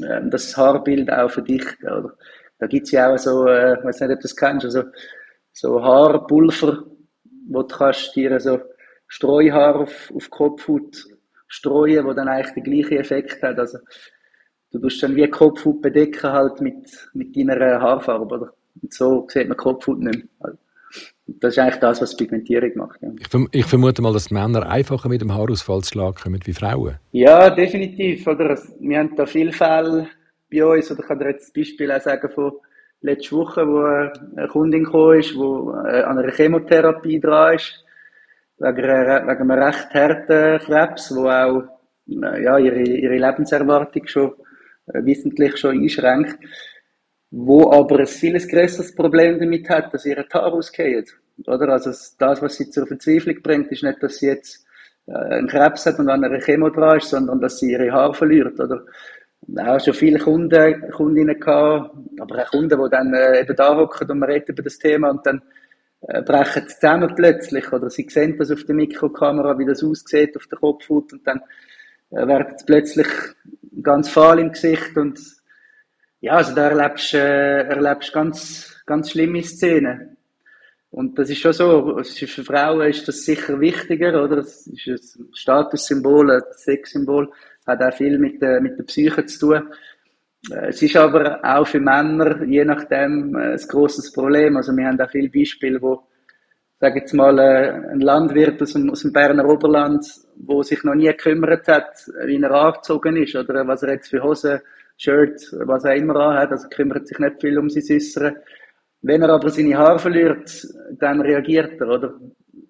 äh, 0.00 0.20
das 0.30 0.56
Haarbild 0.56 1.12
auch 1.12 1.30
verdichten. 1.30 1.88
Oder? 1.88 2.14
Da 2.58 2.66
gibt's 2.66 2.90
ja 2.90 3.12
auch 3.12 3.18
so, 3.18 3.46
äh, 3.46 3.78
ich 3.78 3.84
weiß 3.84 4.00
nicht, 4.00 4.10
ob 4.10 4.16
du 4.16 4.22
das 4.22 4.36
kennst, 4.36 4.64
also 4.64 4.84
so 5.52 5.82
Haarpulver, 5.82 6.84
wo 7.48 7.62
du 7.62 7.76
kannst 7.76 8.14
dir 8.14 8.38
so 8.40 8.60
Streuhaar 9.06 9.76
auf, 9.76 10.12
auf 10.14 10.30
Kopfhaut 10.30 11.08
streuen, 11.46 12.04
wo 12.04 12.12
dann 12.12 12.28
eigentlich 12.28 12.54
den 12.54 12.64
gleichen 12.64 12.98
Effekt 12.98 13.42
hat. 13.42 13.58
Also 13.58 13.78
du 14.72 14.78
tust 14.78 15.02
dann 15.02 15.16
wie 15.16 15.28
Kopfhaut 15.28 15.80
bedecken 15.80 16.30
halt 16.30 16.60
mit, 16.60 17.08
mit 17.14 17.36
deiner 17.36 17.80
Haarfarbe, 17.80 18.34
oder? 18.34 18.52
Und 18.82 18.92
so 18.92 19.26
sieht 19.28 19.48
man 19.48 19.56
Kopfhaut 19.56 19.98
nicht 19.98 20.26
mehr. 20.40 20.54
Das 21.26 21.54
ist 21.54 21.58
eigentlich 21.58 21.80
das, 21.80 22.00
was 22.00 22.16
Pigmentierung 22.16 22.72
macht. 22.76 23.02
Ja. 23.02 23.10
Ich, 23.18 23.28
ich, 23.52 23.66
vermute 23.66 24.00
mal, 24.00 24.14
dass 24.14 24.30
Männer 24.30 24.66
einfacher 24.66 25.08
mit 25.10 25.20
dem 25.20 25.34
Haarausfall 25.34 25.82
zu 25.82 25.92
schlagen 25.92 26.14
kommen 26.14 26.40
wie 26.44 26.54
Frauen. 26.54 26.96
Ja, 27.12 27.50
definitiv. 27.50 28.26
Oder? 28.26 28.58
Wir 28.80 28.98
haben 28.98 29.14
da 29.14 29.26
viele 29.26 29.52
Fälle 29.52 30.08
bei 30.50 30.64
uns. 30.64 30.90
Oder 30.90 31.00
ich 31.00 31.06
kann 31.06 31.18
dir 31.18 31.28
jetzt 31.28 31.54
ein 31.54 31.60
Beispiel 31.60 31.92
auch 31.92 32.00
sagen 32.00 32.30
von 32.30 32.52
letzter 33.02 33.36
Woche, 33.36 33.66
wo 33.66 33.82
eine 34.36 34.48
Kundin 34.48 34.84
gekommen 34.84 35.20
ist, 35.20 35.32
die 35.32 35.38
äh, 35.38 36.02
an 36.02 36.18
einer 36.18 36.32
Chemotherapie 36.32 37.20
dran 37.20 37.56
ist, 37.56 37.84
wegen, 38.58 38.76
wegen 38.76 39.28
einem 39.28 39.50
recht 39.50 39.92
harten 39.92 40.58
Krebs, 40.60 41.14
wo 41.14 41.28
auch 41.28 41.62
äh, 42.08 42.42
ja, 42.42 42.58
ihre, 42.58 42.80
ihre 42.80 43.18
Lebenserwartung 43.18 44.06
schon 44.06 44.32
wissentlich 44.94 45.56
schon 45.56 45.82
einschränkt, 45.82 46.38
wo 47.30 47.70
aber 47.70 48.00
ein 48.00 48.06
vieles 48.06 48.48
größeres 48.48 48.94
Problem 48.94 49.38
damit 49.38 49.68
hat, 49.68 49.92
dass 49.92 50.06
ihre 50.06 50.26
Haare 50.32 50.52
ausgehen. 50.52 51.04
Oder? 51.46 51.68
Also 51.68 51.90
das, 52.18 52.42
was 52.42 52.56
sie 52.56 52.70
zur 52.70 52.86
Verzweiflung 52.86 53.42
bringt, 53.42 53.70
ist 53.70 53.82
nicht, 53.82 54.02
dass 54.02 54.18
sie 54.18 54.26
jetzt 54.26 54.66
äh, 55.06 55.12
einen 55.12 55.48
Krebs 55.48 55.86
hat 55.86 55.98
und 55.98 56.08
an 56.08 56.24
einer 56.24 56.40
Chemo 56.40 56.70
dran 56.70 56.98
ist, 56.98 57.10
sondern 57.10 57.40
dass 57.40 57.58
sie 57.58 57.72
ihre 57.72 57.92
Haare 57.92 58.14
verliert. 58.14 58.58
Oder? 58.58 58.84
Auch 59.56 59.80
schon 59.80 59.94
viele 59.94 60.18
Kunden, 60.18 60.90
Kundinnen 60.90 61.38
gehabt, 61.38 61.94
aber 62.18 62.42
auch 62.42 62.50
Kunden, 62.50 62.82
die 62.82 62.90
dann 62.90 63.14
äh, 63.14 63.40
eben 63.40 63.56
da 63.56 63.76
hocken 63.76 64.10
und 64.10 64.18
man 64.18 64.30
redet 64.30 64.48
über 64.50 64.62
das 64.62 64.78
Thema 64.78 65.10
und 65.10 65.24
dann 65.24 65.42
äh, 66.00 66.22
brechen 66.22 66.68
zusammen 66.68 67.14
plötzlich 67.14 67.72
oder 67.72 67.88
sie 67.90 68.06
sehen 68.08 68.36
das 68.36 68.50
auf 68.50 68.64
der 68.64 68.74
Mikrokamera, 68.74 69.58
wie 69.58 69.64
das 69.64 69.82
aussieht 69.82 70.36
auf 70.36 70.46
der 70.46 70.58
Kopfhaut 70.58 71.12
und 71.12 71.26
dann 71.26 71.38
äh, 71.38 71.42
werden 72.10 72.54
sie 72.56 72.64
plötzlich 72.64 73.08
ganz 73.82 74.08
fahl 74.08 74.38
im 74.38 74.52
Gesicht 74.52 74.96
und 74.96 75.18
ja, 76.20 76.32
also 76.32 76.54
da 76.54 76.68
erlebst 76.68 77.12
du 77.12 77.18
äh, 77.18 77.68
erlebst 77.68 78.12
ganz, 78.12 78.82
ganz 78.86 79.10
schlimme 79.10 79.42
Szenen. 79.42 80.16
Und 80.90 81.18
das 81.18 81.30
ist 81.30 81.40
schon 81.40 81.52
so, 81.52 82.02
für 82.02 82.44
Frauen 82.44 82.88
ist 82.88 83.06
das 83.06 83.24
sicher 83.24 83.60
wichtiger, 83.60 84.24
oder? 84.24 84.36
Das 84.36 84.66
ist 84.66 85.16
ein 85.16 85.28
Statussymbol, 85.34 86.30
ein 86.32 86.42
Sexsymbol, 86.52 87.30
hat 87.66 87.82
auch 87.82 87.94
viel 87.94 88.18
mit 88.18 88.40
der, 88.40 88.60
mit 88.60 88.78
der 88.78 88.84
Psyche 88.84 89.24
zu 89.26 89.38
tun. 89.38 89.68
Äh, 90.50 90.68
es 90.68 90.82
ist 90.82 90.96
aber 90.96 91.40
auch 91.44 91.66
für 91.68 91.80
Männer, 91.80 92.42
je 92.42 92.64
nachdem, 92.64 93.36
äh, 93.36 93.52
ein 93.52 93.68
grosses 93.68 94.12
Problem. 94.12 94.56
Also 94.56 94.74
wir 94.76 94.86
haben 94.86 95.00
auch 95.00 95.10
viele 95.10 95.28
Beispiele, 95.28 95.80
wo 95.80 96.07
sage 96.80 97.00
jetzt 97.00 97.12
mal, 97.12 97.38
äh, 97.38 97.72
ein 97.92 98.00
Landwirt 98.00 98.62
aus 98.62 98.72
dem, 98.72 98.90
aus 98.90 99.02
dem 99.02 99.12
Berner 99.12 99.48
Oberland, 99.48 100.06
wo 100.36 100.62
sich 100.62 100.84
noch 100.84 100.94
nie 100.94 101.06
gekümmert 101.06 101.66
hat, 101.66 102.06
wie 102.26 102.40
er 102.40 102.52
angezogen 102.52 103.16
ist 103.16 103.34
oder 103.34 103.66
was 103.66 103.82
er 103.82 103.94
jetzt 103.94 104.08
für 104.08 104.22
Hosen, 104.22 104.60
Shirt, 104.96 105.40
was 105.64 105.84
er 105.84 105.94
immer 105.94 106.16
anhat, 106.16 106.50
also 106.50 106.68
kümmert 106.68 107.06
sich 107.06 107.18
nicht 107.18 107.40
viel 107.40 107.58
um 107.58 107.70
sein 107.70 107.84
Äußere. 107.88 108.36
Wenn 109.00 109.22
er 109.22 109.30
aber 109.30 109.48
seine 109.48 109.76
Haare 109.78 109.98
verliert, 109.98 110.66
dann 110.98 111.20
reagiert 111.20 111.80
er, 111.80 111.88
oder? 111.88 112.14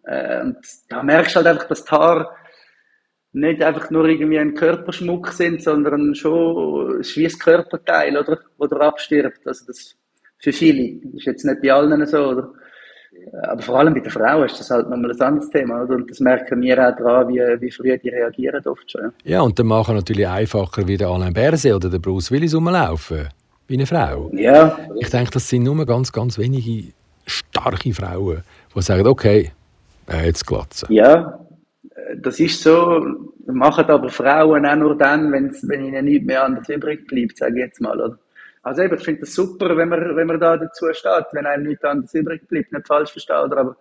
Äh, 0.05 0.43
und 0.43 0.59
da 0.89 1.03
merkst 1.03 1.35
du 1.35 1.37
halt 1.37 1.47
einfach, 1.47 1.69
dass 1.69 1.85
die 1.85 1.91
Haare 1.91 2.29
nicht 3.33 3.63
einfach 3.63 3.91
nur 3.91 4.07
irgendwie 4.07 4.39
ein 4.39 4.55
Körperschmuck 4.55 5.29
sind, 5.29 5.63
sondern 5.63 6.15
schon 6.15 7.01
ist 7.01 7.17
wie 7.17 7.27
ein 7.27 7.39
Körperteil, 7.39 8.17
oder? 8.17 8.41
Oder 8.59 8.81
abstirbt. 8.83 9.47
Also 9.47 9.67
das 9.67 9.97
für 10.39 10.53
viele. 10.53 11.01
Das 11.05 11.15
ist 11.15 11.27
jetzt 11.27 11.45
nicht 11.45 11.63
bei 11.63 11.73
allen 11.73 12.07
so, 12.07 12.27
oder? 12.27 12.53
Aber 13.43 13.63
vor 13.63 13.79
allem 13.79 13.95
bei 13.95 14.01
den 14.01 14.11
Frauen 14.11 14.47
ist 14.47 14.59
das 14.59 14.71
halt 14.71 14.89
nochmal 14.89 15.13
ein 15.13 15.21
anderes 15.21 15.51
Thema. 15.51 15.83
Oder? 15.83 15.97
Und 15.97 16.11
das 16.11 16.21
merken 16.21 16.61
wir 16.61 16.75
auch 16.79 16.97
daran, 16.97 17.29
wie, 17.29 17.41
wie 17.61 17.71
früh 17.71 17.97
die 17.99 18.09
reagieren 18.09 18.65
oft 18.67 18.91
schon. 18.91 19.13
Ja, 19.25 19.41
und 19.43 19.59
dann 19.59 19.67
machen 19.67 19.97
natürlich 19.97 20.27
einfacher 20.27 20.87
wie 20.87 20.97
der 20.97 21.09
Alain 21.09 21.33
Berset 21.33 21.75
oder 21.75 21.91
der 21.91 21.99
Bruce 21.99 22.31
Willis 22.31 22.55
rumlaufen. 22.55 23.29
Wie 23.67 23.75
eine 23.75 23.87
Frau. 23.87 24.31
Ja. 24.33 24.79
Ich 24.99 25.11
denke, 25.11 25.31
das 25.33 25.49
sind 25.49 25.65
nur 25.65 25.85
ganz, 25.85 26.11
ganz 26.11 26.39
wenige 26.39 26.93
starke 27.27 27.93
Frauen, 27.93 28.43
die 28.75 28.83
sagen, 28.83 29.07
okay, 29.07 29.53
äh, 30.11 30.27
jetzt 30.27 30.47
glatzen. 30.47 30.89
Ja, 30.91 31.39
das 32.17 32.41
ist 32.41 32.63
so. 32.63 33.05
Machen 33.47 33.87
aber 33.87 34.11
Frauen 34.11 34.67
auch 34.67 34.77
nur 34.77 34.97
dann, 34.97 35.33
wenn 35.33 35.85
ihnen 35.85 36.05
nichts 36.05 36.27
mehr 36.27 36.45
anderes 36.45 36.69
übrig 36.69 37.07
bleibt, 37.07 37.39
sage 37.39 37.55
ich 37.55 37.61
jetzt 37.61 37.81
mal. 37.81 37.99
Oder? 37.99 38.19
Also 38.69 38.83
eben, 38.83 38.97
ich 38.97 39.05
finde 39.05 39.21
das 39.21 39.35
super, 39.35 39.77
wenn 39.77 39.89
man, 39.89 40.17
wenn 40.17 40.27
man 40.27 40.41
da 40.41 40.57
dazu 40.57 40.87
steht, 40.93 41.27
wenn 41.33 41.47
einem 41.47 41.67
nichts 41.67 41.85
anderes 41.85 42.15
übrig 42.15 42.47
bleibt, 42.49 42.73
nicht 42.73 42.87
falsch 42.87 43.13
verstehen, 43.13 43.53
aber 43.53 43.77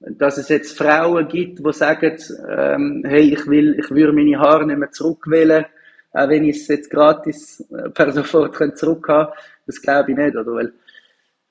dass 0.00 0.38
es 0.38 0.48
jetzt 0.48 0.76
Frauen 0.76 1.28
gibt, 1.28 1.58
die 1.58 1.72
sagen, 1.72 2.16
ähm, 2.48 3.02
hey, 3.06 3.32
ich 3.34 3.46
will, 3.46 3.78
ich 3.78 3.90
würde 3.90 4.12
meine 4.12 4.38
Haare 4.38 4.66
nicht 4.66 4.78
mehr 4.78 4.90
zurückwählen, 4.90 5.66
auch 6.12 6.28
wenn 6.28 6.44
ich 6.44 6.56
es 6.56 6.68
jetzt 6.68 6.90
gratis 6.90 7.60
äh, 7.70 7.90
per 7.90 8.12
sofort 8.12 8.78
zurück 8.78 9.08
haben 9.08 9.32
das 9.66 9.80
glaube 9.80 10.10
ich 10.10 10.16
nicht, 10.16 10.36
oder? 10.36 10.52
Weil, 10.52 10.72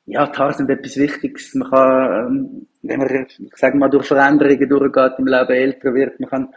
ja, 0.06 0.28
die 0.28 0.38
Haare 0.38 0.54
sind 0.54 0.70
etwas 0.70 0.98
Wichtiges. 0.98 1.54
Man 1.56 1.70
kann, 1.70 2.28
ähm, 2.28 2.68
wenn 2.82 3.00
man, 3.00 3.28
ich 3.28 3.58
sage 3.58 3.78
mal, 3.78 3.90
durch 3.90 4.08
Veränderungen 4.08 4.68
durchgeht, 4.68 5.14
im 5.18 5.28
Leben 5.28 5.52
älter 5.52 5.94
wird, 5.94 6.20
man 6.20 6.30
kann, 6.30 6.54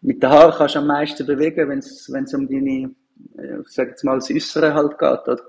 mit 0.00 0.22
den 0.22 0.30
Haaren 0.30 0.54
kannst 0.56 0.74
du 0.74 0.80
am 0.80 0.86
meisten 0.86 1.26
bewegen, 1.26 1.70
es, 1.78 2.10
wenn 2.12 2.24
es 2.24 2.34
um 2.34 2.48
deine 2.48 2.90
ich 3.62 3.68
sage 3.68 3.90
jetzt 3.90 4.04
mal, 4.04 4.16
das 4.16 4.30
Äußere 4.30 4.74
halt 4.74 4.98
geht. 4.98 5.28
Oder? 5.28 5.40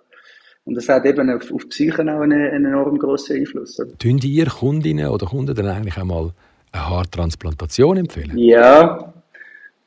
Und 0.66 0.76
das 0.76 0.88
hat 0.88 1.06
eben 1.06 1.30
auf, 1.30 1.52
auf 1.52 1.64
die 1.64 1.70
Psyche 1.70 2.02
auch 2.02 2.22
einen, 2.22 2.34
einen 2.34 2.66
enorm 2.66 2.98
grossen 2.98 3.38
Einfluss. 3.38 3.80
Oder? 3.80 3.98
Tun 3.98 4.20
ihr 4.24 4.46
Kundinnen 4.46 5.08
oder 5.08 5.26
Kunden 5.26 5.56
dann 5.56 5.68
eigentlich 5.68 5.98
einmal 5.98 6.32
eine 6.72 6.90
Haartransplantation 6.90 7.98
empfehlen? 7.98 8.38
Ja, 8.38 9.14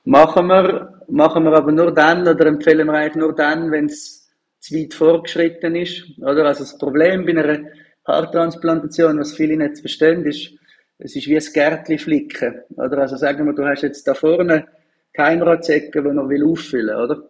machen 0.05 0.47
wir, 0.49 1.03
machen 1.09 1.45
wir 1.45 1.53
aber 1.53 1.73
nur 1.73 1.93
dann 1.93 2.29
oder 2.29 2.47
empfehlen 2.47 2.87
wir 2.87 2.95
eigentlich 2.95 3.17
nur 3.17 3.35
dann, 3.35 3.71
wenn 3.71 3.87
es 3.87 4.29
zu 4.61 4.75
weit 4.75 4.93
vorgeschritten 4.93 5.77
ist. 5.77 6.05
Oder? 6.19 6.45
Also 6.45 6.65
das 6.65 6.77
Problem 6.77 7.25
bei 7.25 7.31
einer 7.31 7.61
Haartransplantation, 8.07 9.19
was 9.19 9.35
viele 9.35 9.57
nicht 9.57 9.81
verstehen, 9.81 10.25
ist, 10.27 10.53
es 10.99 11.17
ist 11.17 11.27
wie 11.27 11.37
ein 11.37 11.53
Gärtchen 11.53 11.99
flicken. 11.99 12.61
Oder? 12.77 12.99
Also 12.99 13.17
sagen 13.17 13.47
wir, 13.47 13.55
du 13.55 13.65
hast 13.65 13.83
jetzt 13.83 14.07
da 14.07 14.15
vorne 14.15 14.67
Keimratzecke, 15.15 16.03
die 16.03 16.09
noch 16.09 16.29
will 16.29 16.45
auffüllen, 16.45 16.97
oder? 16.97 17.23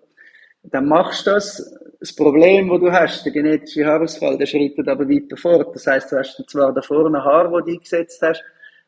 Dann 0.71 0.87
machst 0.87 1.27
du 1.27 1.33
das. 1.33 1.75
Das 1.99 2.15
Problem, 2.15 2.69
das 2.69 2.81
du 2.81 2.93
hast, 2.93 3.25
der 3.25 3.33
genetische 3.33 3.87
Haarausfall, 3.87 4.37
der 4.37 4.47
schreitet 4.47 4.87
aber 4.87 5.09
weiter 5.09 5.37
fort. 5.37 5.75
Das 5.75 5.87
heißt, 5.87 6.13
du 6.13 6.19
hast 6.19 6.45
zwar 6.49 6.73
da 6.73 6.83
vorne 6.83 7.19
ein 7.19 7.25
Haar, 7.25 7.51
das 7.51 7.65
du 7.65 7.73
eingesetzt 7.73 8.23
hast, 8.23 8.45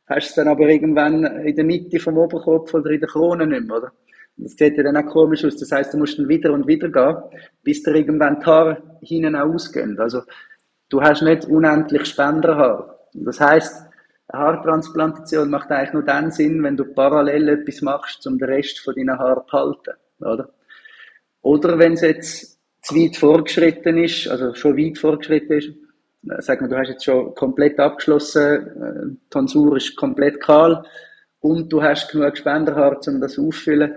hast 0.07 0.29
es 0.29 0.35
dann 0.35 0.49
aber 0.49 0.69
irgendwann 0.69 1.25
in 1.25 1.57
der 1.57 1.65
Mitte 1.65 1.99
vom 1.99 2.19
Oberkopf 2.19 2.75
oder 2.75 2.91
in 2.91 3.01
der 3.01 3.09
Krone 3.09 3.47
nicht 3.47 3.67
mehr, 3.67 3.79
oder? 3.79 3.93
Das 4.37 4.53
sieht 4.53 4.77
ja 4.77 4.85
dann 4.85 4.97
auch 4.97 5.07
komisch 5.07 5.45
aus. 5.45 5.57
Das 5.57 5.73
heißt, 5.73 5.95
du 5.95 5.99
musst 5.99 6.19
dann 6.19 6.29
wieder 6.29 6.53
und 6.53 6.67
wieder 6.67 6.89
gehen, 6.89 7.17
bis 7.63 7.83
dir 7.83 7.95
irgendwann 7.95 8.39
die 8.41 8.47
Haare 8.47 8.83
hinten 9.03 9.35
auch 9.35 9.53
ausgehen. 9.53 9.99
Also, 9.99 10.23
du 10.91 11.01
hast 11.03 11.23
nicht 11.23 11.47
unendlich 11.47 12.05
Spenderhaar. 12.07 12.99
Das 13.15 13.41
heißt, 13.41 13.85
eine 14.29 14.43
Haartransplantation 14.43 15.51
macht 15.51 15.71
eigentlich 15.71 15.95
nur 15.95 16.05
dann 16.05 16.31
Sinn, 16.31 16.63
wenn 16.63 16.77
du 16.77 16.85
parallel 16.85 17.49
etwas 17.49 17.83
machst, 17.83 18.27
um 18.27 18.39
den 18.39 18.49
Rest 18.49 18.79
von 18.81 18.95
deinen 18.95 19.19
Haaren 19.19 19.43
zu 19.49 19.53
halten, 19.53 19.95
oder? 20.21 20.51
Oder 21.43 21.79
wenn 21.79 21.93
es 21.93 22.03
jetzt 22.03 22.59
zu 22.83 22.95
weit 22.95 23.17
vorgeschritten 23.17 23.97
ist, 23.99 24.29
also 24.29 24.55
schon 24.55 24.77
weit 24.77 24.99
vorgeschritten 24.99 25.59
ist, 25.59 25.69
äh, 26.29 26.41
sag 26.43 26.61
mal, 26.61 26.69
du 26.69 26.77
hast 26.77 26.89
jetzt 26.89 27.05
schon 27.05 27.35
komplett 27.35 27.79
abgeschlossen, 27.79 28.43
äh, 28.43 29.07
die 29.11 29.31
Tonsur 29.31 29.77
ist 29.77 29.97
komplett 29.97 30.41
kahl 30.41 30.85
und 31.41 31.73
du 31.73 31.83
hast 31.83 32.11
genug 32.11 32.37
Spenderhaar, 32.37 33.01
um 33.07 33.21
das 33.21 33.39
auffüllen. 33.39 33.95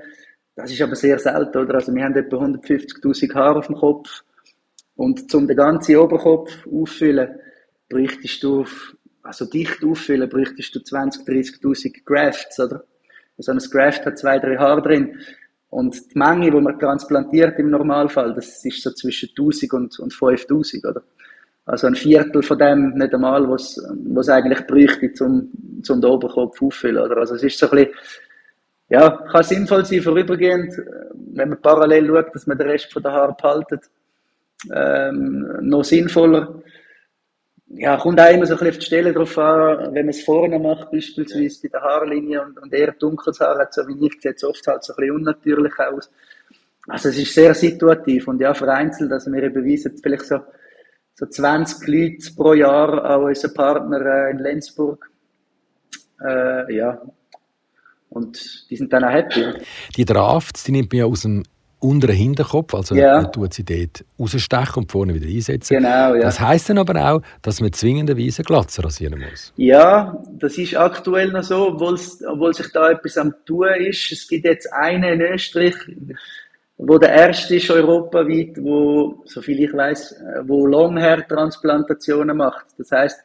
Das 0.56 0.72
ist 0.72 0.82
aber 0.82 0.96
sehr 0.96 1.18
selten, 1.18 1.58
oder? 1.58 1.76
Also 1.76 1.94
wir 1.94 2.04
haben 2.04 2.16
etwa 2.16 2.38
150.000 2.38 3.34
Haare 3.34 3.60
auf 3.60 3.68
dem 3.68 3.76
Kopf 3.76 4.24
und 4.96 5.34
um 5.34 5.48
den 5.48 5.58
ganzen 5.58 5.96
Oberkopf 5.98 6.68
auffüllen, 6.68 7.40
bräuchtest 7.90 8.44
du, 8.44 8.66
also 9.24 9.46
dicht 9.46 9.84
auffüllen, 9.84 10.30
bräuchtest 10.30 10.76
du 10.76 10.80
20.000, 10.80 11.62
30.000 11.62 12.04
Grafts, 12.06 12.60
oder? 12.60 12.84
So 13.38 13.52
also 13.52 13.66
ein 13.66 13.72
Graft 13.72 14.06
hat 14.06 14.20
zwei, 14.20 14.38
drei 14.40 14.58
Haare 14.58 14.82
drin. 14.82 15.20
Und 15.72 16.14
die 16.14 16.20
Menge, 16.20 16.52
die 16.52 16.62
man 16.62 16.78
transplantiert 16.78 17.58
im 17.58 17.70
Normalfall, 17.70 18.34
das 18.34 18.64
ist 18.66 18.84
so 18.84 18.92
zwischen 18.92 19.30
1000 19.30 19.74
und, 19.74 20.00
und 20.00 20.14
5000, 20.14 20.86
oder? 20.86 21.02
Also 21.66 21.88
ein 21.88 21.96
Viertel 21.96 22.44
von 22.44 22.60
dem 22.60 22.90
nicht 22.96 23.14
einmal, 23.14 23.50
was 23.50 23.78
es 23.78 24.30
eigentlich 24.30 24.68
bräuchte, 24.68 25.14
zum, 25.14 25.50
zum 25.82 26.02
den 26.02 26.12
Oberkopf 26.12 26.62
auffüllen, 26.62 27.02
oder? 27.02 27.18
Also 27.18 27.36
es 27.36 27.44
ist 27.44 27.58
so 27.58 27.70
ein 27.70 27.78
bisschen, 27.78 27.94
ja, 28.90 29.10
kann 29.32 29.44
sinnvoll 29.44 29.86
sein, 29.86 30.02
vorübergehend, 30.02 30.74
wenn 31.34 31.50
man 31.50 31.62
parallel 31.62 32.08
schaut, 32.08 32.36
dass 32.36 32.48
man 32.48 32.58
den 32.58 32.68
Rest 32.68 32.92
von 32.92 33.04
der 33.04 33.14
Haare 33.14 33.36
behaltet, 33.42 33.84
ähm, 34.76 35.48
noch 35.62 35.86
sinnvoller 35.86 36.62
ja, 37.76 37.98
kommt 37.98 38.20
auch 38.20 38.30
immer 38.30 38.46
so 38.46 38.54
ein 38.54 38.60
bisschen 38.60 38.70
auf 38.70 38.78
die 38.78 38.86
Stelle 38.86 39.14
drauf 39.14 39.38
an, 39.38 39.94
wenn 39.94 40.06
man 40.06 40.10
es 40.10 40.24
vorne 40.24 40.60
macht, 40.60 40.92
beispielsweise 40.92 41.62
bei 41.64 41.70
der 41.70 41.82
Haarlinie 41.82 42.44
und, 42.44 42.60
und 42.60 42.74
eher 42.74 42.92
dunkles 42.92 43.40
Haar 43.40 43.58
hat, 43.60 43.74
so 43.74 43.88
wie 43.88 44.08
ich, 44.08 44.14
sieht 44.22 44.36
es 44.36 44.44
oft 44.44 44.66
halt 44.68 44.84
so 44.84 44.94
ein 44.94 44.98
bisschen 44.98 45.16
unnatürlich 45.16 45.80
aus. 45.80 46.12
Also 46.88 47.10
es 47.10 47.18
ist 47.18 47.34
sehr 47.34 47.54
situativ 47.54 48.28
und 48.28 48.42
ja, 48.42 48.54
vereinzelt, 48.54 49.12
also 49.12 49.32
wir 49.32 49.50
beweisen 49.50 49.98
vielleicht 50.02 50.26
so, 50.26 50.40
so 51.14 51.26
20 51.26 51.88
Leute 51.88 52.36
pro 52.36 52.54
Jahr 52.54 53.06
an 53.06 53.24
unseren 53.24 53.54
Partner 53.54 54.06
äh, 54.06 54.32
in 54.32 54.40
Lenzburg. 54.40 55.10
Äh, 56.24 56.76
ja, 56.76 57.02
und 58.10 58.70
die 58.70 58.76
sind 58.76 58.92
dann 58.92 59.06
auch 59.06 59.12
happy. 59.12 59.46
Die 59.96 60.06
Drafts, 60.06 60.64
die 60.66 60.74
nimmt 60.74 60.92
man 60.92 61.00
ja 61.00 61.06
aus 61.06 61.22
dem 61.22 61.44
unteren 61.82 62.15
Hinterkopf, 62.15 62.74
also 62.74 62.96
ja. 62.96 63.22
man 63.22 63.32
tut 63.32 63.54
sie 63.54 63.65
dort 63.65 64.06
rausstechen 64.20 64.84
und 64.84 64.91
vorne 64.91 65.13
wieder 65.15 65.28
einsetzen. 65.28 65.78
Genau, 65.78 66.15
ja. 66.15 66.22
Das 66.22 66.39
heisst 66.39 66.70
dann 66.70 66.78
aber 66.78 67.12
auch, 67.12 67.22
dass 67.41 67.60
man 67.60 67.74
zwingenderweise 67.74 68.44
Glatze 68.44 68.84
rasieren 68.84 69.20
muss. 69.20 69.52
Ja, 69.58 70.22
das 70.32 70.58
ist 70.58 70.76
aktuell 70.76 71.32
noch 71.32 71.44
so, 71.44 71.70
obwohl 71.70 72.54
sich 72.54 72.72
da 72.72 72.91
etwas 72.91 73.17
am 73.17 73.34
tun 73.46 73.67
ist. 73.80 74.12
Es 74.12 74.28
gibt 74.28 74.46
jetzt 74.46 74.72
einen 74.72 75.20
in 75.20 75.22
Österreich, 75.22 75.76
wo 76.78 76.98
der 76.98 77.13
erste 77.13 77.56
ist 77.56 77.70
europaweit, 77.70 78.58
wo, 78.60 79.24
soviel 79.26 79.63
ich 79.63 79.74
weiß, 79.74 80.15
wo 80.44 80.65
Longhair-Transplantationen 80.65 82.38
macht. 82.38 82.65
Das 82.78 82.91
heißt, 82.91 83.20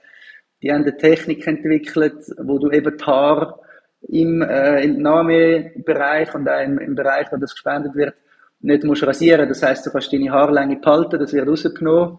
die 0.62 0.73
haben 0.73 0.83
eine 0.83 0.97
Technik 0.97 1.47
entwickelt, 1.47 2.14
wo 2.42 2.59
du 2.59 2.71
eben 2.71 2.97
die 2.97 3.05
Haare 3.05 3.61
im 4.09 4.42
äh, 4.42 4.83
Entnahmebereich 4.83 6.35
und 6.35 6.49
auch 6.49 6.61
im, 6.61 6.79
im 6.79 6.95
Bereich, 6.95 7.27
wo 7.31 7.37
das 7.37 7.53
gespendet 7.53 7.95
wird, 7.95 8.14
nicht 8.61 8.85
musst 8.85 9.07
rasieren. 9.07 9.49
Das 9.49 9.62
heißt, 9.62 9.87
du 9.87 9.90
kannst 9.90 10.12
deine 10.12 10.31
Haarlänge 10.31 10.77
behalten, 10.77 11.19
das 11.19 11.33
wird 11.33 11.49
rausgenommen. 11.49 12.19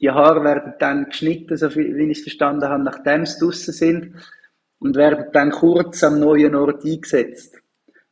Die 0.00 0.10
Haare 0.10 0.42
werden 0.42 0.74
dann 0.78 1.06
geschnitten, 1.06 1.56
so 1.56 1.74
wie 1.74 2.10
ich 2.10 2.18
es 2.18 2.22
verstanden 2.22 2.68
habe, 2.68 2.82
nachdem 2.82 3.26
sie 3.26 3.38
draussen 3.38 3.74
sind 3.74 4.14
und 4.78 4.96
werden 4.96 5.26
dann 5.32 5.50
kurz 5.50 6.02
am 6.02 6.18
neuen 6.18 6.54
Ort 6.54 6.84
eingesetzt. 6.84 7.60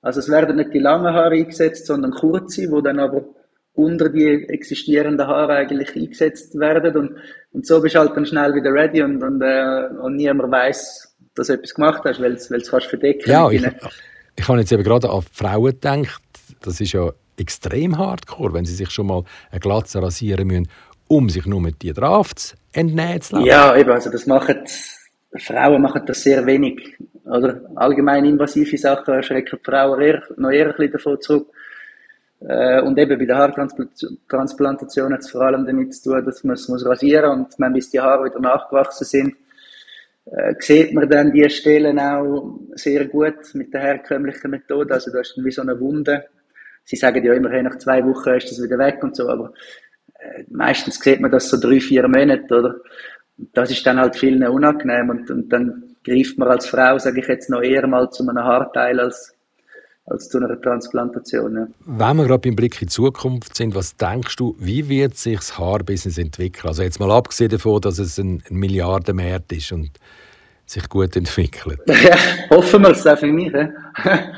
Also 0.03 0.21
es 0.21 0.29
werden 0.29 0.57
nicht 0.57 0.75
die 0.75 0.79
langen 0.79 1.13
Haare 1.13 1.35
eingesetzt, 1.35 1.87
sondern 1.87 2.13
kurze, 2.13 2.71
wo 2.71 2.81
dann 2.81 3.01
aber 3.01 3.25
unter 3.73 4.09
die 4.09 4.49
existierenden 4.49 5.27
Haare 5.27 5.55
eigentlich 5.55 5.95
eingesetzt 5.97 6.59
werden 6.59 6.97
und, 6.97 7.17
und 7.53 7.67
so 7.67 7.81
bist 7.81 7.95
du 7.95 8.01
halt 8.01 8.17
dann 8.17 8.27
schnell 8.27 8.55
wieder 8.55 8.73
ready 8.73 9.03
und, 9.03 9.23
und, 9.23 9.41
äh, 9.41 9.89
und 10.03 10.17
niemand 10.17 10.51
weiß, 10.51 11.17
dass 11.35 11.47
du 11.47 11.53
etwas 11.55 11.75
gemacht 11.75 12.03
hast, 12.05 12.21
weil 12.21 12.35
du 12.35 12.57
es 12.57 12.69
verdecken 12.87 13.31
Ja, 13.31 13.49
ich, 13.51 13.65
ich 14.37 14.49
habe 14.49 14.59
jetzt 14.59 14.73
eben 14.73 14.83
gerade 14.83 15.09
an 15.09 15.23
Frauen 15.33 15.73
gedacht, 15.73 16.23
das 16.61 16.81
ist 16.81 16.93
ja 16.93 17.13
extrem 17.39 17.99
hardcore, 17.99 18.55
wenn 18.55 18.65
sie 18.65 18.75
sich 18.75 18.91
schon 18.91 19.07
mal 19.07 19.25
eine 19.51 19.61
Glatze 19.61 20.03
rasieren 20.03 20.47
müssen, 20.49 20.69
um 21.09 21.29
sich 21.31 21.47
nur 21.47 21.61
mit 21.61 21.83
die 21.83 21.93
Drafts 21.93 22.55
entnehmen 22.73 23.21
zu 23.21 23.37
lassen. 23.37 23.47
Ja, 23.47 23.77
eben, 23.77 23.91
also 23.91 24.11
das 24.11 24.27
machen, 24.27 24.59
Frauen 25.37 25.83
machen 25.83 26.03
das 26.07 26.23
sehr 26.23 26.45
wenig. 26.47 26.97
Oder 27.25 27.61
allgemein 27.75 28.25
invasive 28.25 28.77
Sachen 28.79 29.23
schrecken 29.23 29.59
die 29.59 29.71
Frauen 29.71 30.01
eher, 30.01 30.23
noch 30.37 30.51
eher 30.51 30.67
ein 30.67 30.77
bisschen 30.77 30.93
davon 30.93 31.21
zurück. 31.21 31.49
Äh, 32.41 32.81
und 32.83 32.99
eben 32.99 33.19
bei 33.19 33.25
der 33.25 33.37
Haartransplantation 33.37 35.13
hat 35.13 35.21
es 35.21 35.31
vor 35.31 35.43
allem 35.43 35.67
damit 35.67 35.95
zu 35.95 36.11
tun, 36.11 36.25
dass 36.25 36.45
man 36.45 36.55
es 36.55 36.69
muss 36.69 36.87
rasieren 36.87 37.31
und 37.33 37.49
wenn 37.59 37.73
bis 37.73 37.91
die 37.91 38.01
Haare 38.01 38.27
wieder 38.27 38.39
nachgewachsen 38.39 39.05
sind, 39.05 39.35
äh, 40.27 40.55
sieht 40.61 40.95
man 40.95 41.09
dann 41.09 41.33
die 41.33 41.51
Stellen 41.51 41.99
auch 41.99 42.61
sehr 42.75 43.07
gut 43.07 43.55
mit 43.55 43.75
der 43.75 43.81
herkömmlichen 43.81 44.53
Methode. 44.53 44.95
Also 44.95 45.11
du 45.11 45.19
hast 45.19 45.35
dann 45.37 45.45
wie 45.45 45.51
so 45.51 45.63
eine 45.63 45.81
Wunde 45.81 46.27
sie 46.89 46.97
sagen 46.97 47.23
ja 47.23 47.35
immer, 47.35 47.51
hey, 47.51 47.63
nach 47.63 47.77
zwei 47.77 48.03
Wochen 48.03 48.31
ist 48.31 48.51
das 48.51 48.63
wieder 48.63 48.79
weg 48.79 49.03
und 49.03 49.15
so, 49.15 49.29
aber 49.29 49.53
äh, 50.19 50.45
meistens 50.51 50.99
sieht 50.99 51.21
man 51.21 51.31
das 51.31 51.51
so 51.51 51.61
drei, 51.61 51.81
vier 51.81 52.09
Monate, 52.09 52.59
oder? 52.59 52.77
Das 53.53 53.71
ist 53.71 53.87
dann 53.87 54.01
halt 54.01 54.17
vielen 54.17 54.43
unangenehm 54.49 55.11
und, 55.11 55.31
und 55.31 55.51
dann 55.51 55.97
greift 56.03 56.39
man 56.39 56.49
als 56.49 56.67
Frau, 56.67 56.99
sage 56.99 57.21
ich 57.21 57.29
jetzt 57.29 57.51
noch 57.51 57.61
eher 57.61 57.87
mal 57.87 58.11
zu 58.11 58.27
einem 58.27 58.43
Haarteil 58.43 58.99
als, 59.01 59.35
als 60.07 60.31
zu 60.31 60.39
einer 60.39 60.61
Transplantation. 60.61 61.55
Ja. 61.55 61.67
Wenn 61.85 62.17
wir 62.17 62.25
gerade 62.25 62.49
beim 62.49 62.57
Blick 62.57 62.81
in 62.81 62.89
die 62.89 62.93
Zukunft 62.93 63.55
sind, 63.55 63.75
was 63.75 63.95
denkst 63.95 64.37
du, 64.37 64.57
wie 64.59 64.89
wird 64.89 65.17
sich 65.17 65.37
das 65.37 65.59
Haarbusiness 65.59 66.17
entwickeln? 66.17 66.69
Also 66.69 66.83
jetzt 66.83 66.99
mal 66.99 67.11
abgesehen 67.13 67.51
davon, 67.51 67.83
dass 67.83 67.99
es 67.99 68.19
ein, 68.19 68.43
ein 68.51 68.57
Milliardenmarkt 68.57 69.53
ist 69.53 69.73
und 69.73 69.91
sich 70.65 70.89
gut 70.89 71.15
entwickelt. 71.17 71.81
Ja, 71.87 72.17
hoffen 72.51 72.83
wir 72.83 72.91
es 72.91 73.07
auch 73.07 73.19
für 73.19 73.27
mich. 73.27 73.53
Ja. 73.53 73.69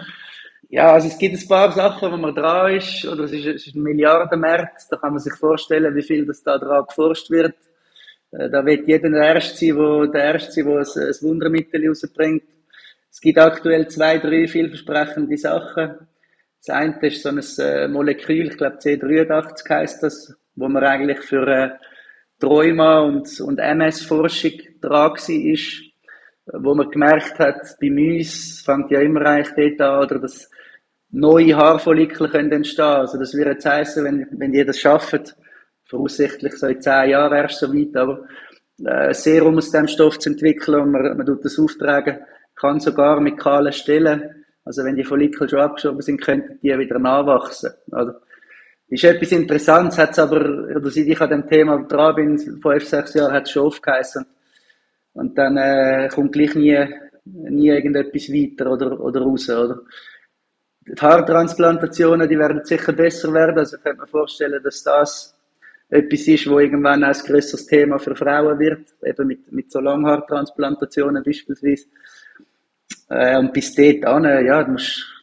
ja, 0.70 0.92
also 0.92 1.09
es 1.09 1.18
gibt 1.18 1.37
ein 1.37 1.48
paar 1.48 1.72
Sachen, 1.72 2.12
wo 2.12 2.16
man 2.16 2.33
dran 2.33 2.76
ist, 2.76 3.04
oder 3.04 3.24
es 3.24 3.33
ist, 3.33 3.44
es 3.44 3.66
ist 3.66 3.74
ein 3.74 3.83
Milliardenmarkt, 3.83 4.87
da 4.88 4.96
kann 4.98 5.11
man 5.11 5.18
sich 5.18 5.35
vorstellen, 5.35 5.94
wie 5.96 6.02
viel 6.02 6.24
das 6.24 6.44
da 6.44 6.59
dran 6.59 6.85
geforscht 6.87 7.28
wird. 7.28 7.56
Äh, 8.30 8.48
da 8.48 8.64
wird 8.64 8.87
jeder 8.87 9.11
der 9.11 9.35
Erste 9.35 9.56
sein, 9.56 9.76
wo, 9.76 10.06
der 10.06 10.35
Erste 10.35 10.52
sein, 10.52 10.66
der 10.66 10.78
ein, 10.78 11.14
Wundermittel 11.22 11.88
rausbringt. 11.88 12.44
Es 13.11 13.20
gibt 13.20 13.38
aktuell 13.38 13.88
zwei, 13.88 14.18
drei 14.18 14.46
vielversprechende 14.46 15.37
Sachen. 15.37 16.06
Das 16.64 16.76
eine 16.76 16.96
ist 17.00 17.22
so 17.24 17.30
ein 17.30 17.40
äh, 17.59 17.88
Molekül, 17.88 18.46
ich 18.46 18.56
glaube 18.56 18.76
C83 18.76 19.68
heißt 19.68 20.02
das, 20.04 20.37
wo 20.54 20.68
man 20.68 20.85
eigentlich 20.85 21.18
für 21.18 21.48
äh, 21.48 21.70
Träuma 22.38 23.00
und, 23.00 23.40
und 23.40 23.59
MS-Forschung 23.59 24.52
dran 24.80 25.14
ist, 25.16 25.83
wo 26.46 26.76
man 26.76 26.90
gemerkt 26.90 27.40
hat, 27.40 27.76
bei 27.80 27.90
uns 27.90 28.62
fängt 28.64 28.92
ja 28.92 29.00
immer 29.00 29.26
eigentlich 29.26 29.76
dort 29.76 29.80
an, 29.80 30.04
oder 30.04 30.18
dass 30.20 30.48
neue 31.12 31.57
Haarfollikel 31.57 32.29
können 32.29 32.53
entstehen. 32.53 32.85
Also 32.85 33.18
das 33.18 33.35
würde 33.35 33.53
jetzt 33.53 33.66
heißen, 33.66 34.05
wenn, 34.05 34.27
wenn 34.33 34.55
ihr 34.55 34.64
das 34.64 34.79
schafft, 34.79 35.37
voraussichtlich 35.85 36.57
so 36.57 36.66
in 36.66 36.81
zehn 36.81 37.11
Jahren 37.11 37.37
erst 37.37 37.59
so 37.59 37.73
weit, 37.73 37.96
aber 37.96 38.27
äh, 38.85 39.12
Serum 39.12 39.59
aus 39.59 39.70
dem 39.70 39.88
Stoff 39.88 40.18
zu 40.18 40.31
entwickeln 40.31 40.81
und 40.81 40.92
man, 40.92 41.16
man 41.16 41.27
tut 41.27 41.44
das 41.44 41.59
auftragen, 41.59 42.18
kann 42.55 42.81
sogar 42.81 43.20
mit 43.20 43.38
kahlen 43.38 43.73
Stellen, 43.73 44.44
also 44.64 44.85
wenn 44.85 44.96
die 44.96 45.05
Follikel 45.05 45.49
schon 45.49 45.61
abgeschoben 45.61 46.01
sind, 46.01 46.20
könnten 46.20 46.59
die 46.62 46.79
wieder 46.79 46.99
nachwachsen. 46.99 47.70
Also, 47.90 48.12
ist 48.88 49.05
etwas 49.05 49.33
Interessantes, 49.33 49.99
hat 49.99 50.11
es 50.11 50.18
aber, 50.18 50.40
oder 50.77 50.90
seit 50.90 51.07
ich 51.07 51.20
an 51.20 51.31
dem 51.31 51.49
Thema 51.49 51.79
dran 51.85 52.14
bin, 52.16 52.38
fünf, 52.38 52.85
sechs 52.85 53.14
Jahre, 53.14 53.33
hat 53.33 53.44
es 53.44 53.53
schon 53.53 53.66
aufgeheißen. 53.66 54.27
Und 55.12 55.38
dann 55.38 55.57
äh, 55.57 56.09
kommt 56.12 56.33
gleich 56.33 56.55
nie, 56.55 56.77
nie 57.25 57.68
irgendetwas 57.68 58.29
weiter 58.29 58.70
oder, 58.70 59.01
oder 59.01 59.20
raus, 59.20 59.49
oder? 59.49 59.81
Die 60.87 61.01
Haartransplantationen, 61.01 62.29
die 62.29 62.38
werden 62.38 62.64
sicher 62.64 62.93
besser 62.93 63.33
werden. 63.33 63.59
Also 63.59 63.77
ich 63.77 63.83
könnte 63.83 64.01
mir 64.01 64.07
vorstellen, 64.07 64.62
dass 64.62 64.83
das 64.83 65.35
etwas 65.88 66.27
ist, 66.27 66.49
wo 66.49 66.59
irgendwann 66.59 67.05
ein 67.05 67.12
größeres 67.12 67.66
Thema 67.66 67.99
für 67.99 68.14
Frauen 68.14 68.59
wird, 68.59 68.95
eben 69.05 69.27
mit, 69.27 69.53
mit 69.53 69.71
so 69.71 69.81
Langhaartransplantationen 69.81 71.23
beispielsweise. 71.23 71.87
Äh, 73.09 73.38
und 73.38 73.53
bis 73.53 73.75
dort 73.75 74.05
an, 74.05 74.25
ja, 74.25 74.62
du 74.64 74.77